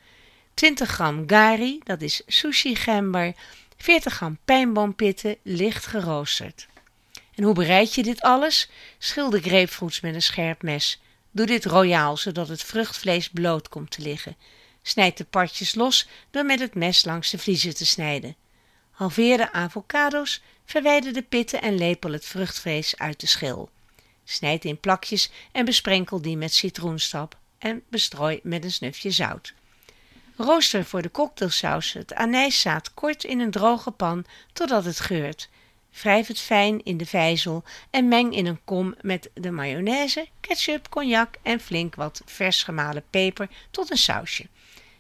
20 0.55 0.89
gram 0.89 1.25
gari, 1.27 1.81
dat 1.85 2.03
is 2.03 2.23
sushi 2.27 2.75
gember, 2.75 3.35
40 3.77 4.15
gram 4.15 4.39
pijnboompitten, 4.45 5.37
licht 5.43 5.87
geroosterd. 5.87 6.67
En 7.35 7.45
hoe 7.45 7.55
bereid 7.55 7.95
je 7.95 8.03
dit 8.03 8.21
alles? 8.21 8.71
Schil 8.99 9.31
de 9.31 9.41
grapefruits 9.41 10.01
met 10.01 10.15
een 10.15 10.23
scherp 10.23 10.63
mes. 10.63 11.01
Doe 11.31 11.47
dit 11.47 11.65
royaal, 11.65 12.17
zodat 12.17 12.49
het 12.49 12.63
vruchtvlees 12.63 13.29
bloot 13.29 13.69
komt 13.69 13.91
te 13.91 14.03
liggen. 14.03 14.37
Snijd 14.83 15.17
de 15.17 15.25
partjes 15.25 15.75
los 15.75 16.09
door 16.31 16.45
met 16.45 16.61
het 16.61 16.75
mes 16.75 17.05
langs 17.05 17.31
de 17.31 17.39
vliezen 17.39 17.75
te 17.75 17.87
snijden. 17.87 18.37
Halveer 18.99 19.37
de 19.37 19.53
avocado's, 19.53 20.43
verwijder 20.65 21.13
de 21.13 21.23
pitten 21.23 21.63
en 21.63 21.79
lepel 21.79 22.13
het 22.13 22.25
vruchtvlees 22.25 22.97
uit 22.97 23.21
de 23.21 23.27
schil. 23.27 23.71
Snijd 24.25 24.65
in 24.65 24.81
plakjes 24.81 25.31
en 25.53 25.65
besprenkel 25.65 26.23
die 26.23 26.37
met 26.37 26.55
citroensap 26.55 27.37
en 27.59 27.83
bestrooi 27.89 28.41
met 28.43 28.65
een 28.65 28.73
snufje 28.73 29.11
zout. 29.11 29.55
Rooster 30.37 30.85
voor 30.85 31.03
de 31.03 31.11
cocktailsaus 31.11 31.93
het 31.93 32.15
anijszaad 32.15 32.95
kort 32.95 33.25
in 33.25 33.41
een 33.41 33.51
droge 33.51 33.91
pan 33.91 34.25
totdat 34.53 34.85
het 34.85 35.01
geurt. 35.01 35.49
Wrijf 36.03 36.27
het 36.27 36.41
fijn 36.41 36.85
in 36.85 36.97
de 36.97 37.07
vijzel 37.07 37.65
en 37.91 38.09
meng 38.09 38.35
in 38.35 38.47
een 38.47 38.61
kom 38.65 38.95
met 39.01 39.31
de 39.35 39.51
mayonaise, 39.51 40.29
ketchup, 40.41 40.89
cognac 40.89 41.35
en 41.43 41.61
flink 41.61 41.95
wat 41.95 42.23
vers 42.25 42.63
gemalen 42.63 43.05
peper 43.11 43.49
tot 43.71 43.91
een 43.91 43.99
sausje. 43.99 44.47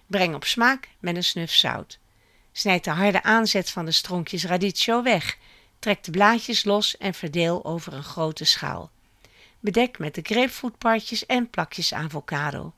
Breng 0.07 0.35
op 0.35 0.45
smaak 0.45 0.89
met 0.99 1.17
een 1.17 1.25
snuf 1.25 1.53
zout. 1.53 1.99
Snijd 2.59 2.85
de 2.85 2.91
harde 2.91 3.23
aanzet 3.23 3.71
van 3.71 3.85
de 3.85 3.93
stronkjes 3.93 4.45
radicchio 4.45 5.03
weg. 5.03 5.39
Trek 5.79 6.05
de 6.05 6.11
blaadjes 6.11 6.65
los 6.65 6.97
en 6.97 7.15
verdeel 7.15 7.65
over 7.65 7.93
een 7.93 8.03
grote 8.03 8.45
schaal. 8.45 8.91
Bedek 9.61 9.99
met 9.99 10.15
de 10.15 10.21
grapefruitpartjes 10.23 11.27
en 11.27 11.51
plakjes 11.51 11.95
avocado. 11.95 12.73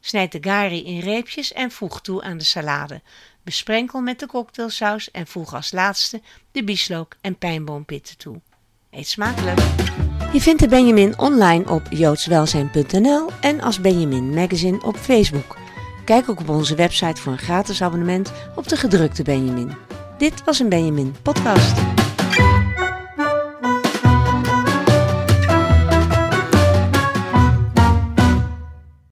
Snijd 0.00 0.32
de 0.32 0.38
gari 0.40 0.84
in 0.84 1.00
reepjes 1.00 1.52
en 1.52 1.70
voeg 1.70 2.00
toe 2.00 2.22
aan 2.22 2.38
de 2.38 2.44
salade. 2.44 3.02
Besprenkel 3.42 4.00
met 4.00 4.18
de 4.18 4.26
cocktailsaus 4.26 5.10
en 5.10 5.26
voeg 5.26 5.54
als 5.54 5.72
laatste 5.72 6.22
de 6.52 6.64
bieslook 6.64 7.16
en 7.20 7.38
pijnboompitten 7.38 8.16
toe. 8.16 8.40
Eet 8.90 9.08
smakelijk! 9.08 9.60
Je 10.32 10.40
vindt 10.40 10.60
de 10.60 10.68
Benjamin 10.68 11.18
online 11.18 11.70
op 11.70 11.82
joodswelzijn.nl 11.90 13.30
en 13.40 13.60
als 13.60 13.80
Benjamin 13.80 14.34
Magazine 14.34 14.82
op 14.82 14.96
Facebook. 14.96 15.65
Kijk 16.06 16.28
ook 16.30 16.40
op 16.40 16.48
onze 16.48 16.74
website 16.74 17.20
voor 17.20 17.32
een 17.32 17.38
gratis 17.38 17.82
abonnement 17.82 18.32
op 18.54 18.68
de 18.68 18.76
gedrukte 18.76 19.22
Benjamin. 19.22 19.72
Dit 20.18 20.44
was 20.44 20.60
een 20.60 20.68
Benjamin 20.68 21.14
podcast. 21.22 22.05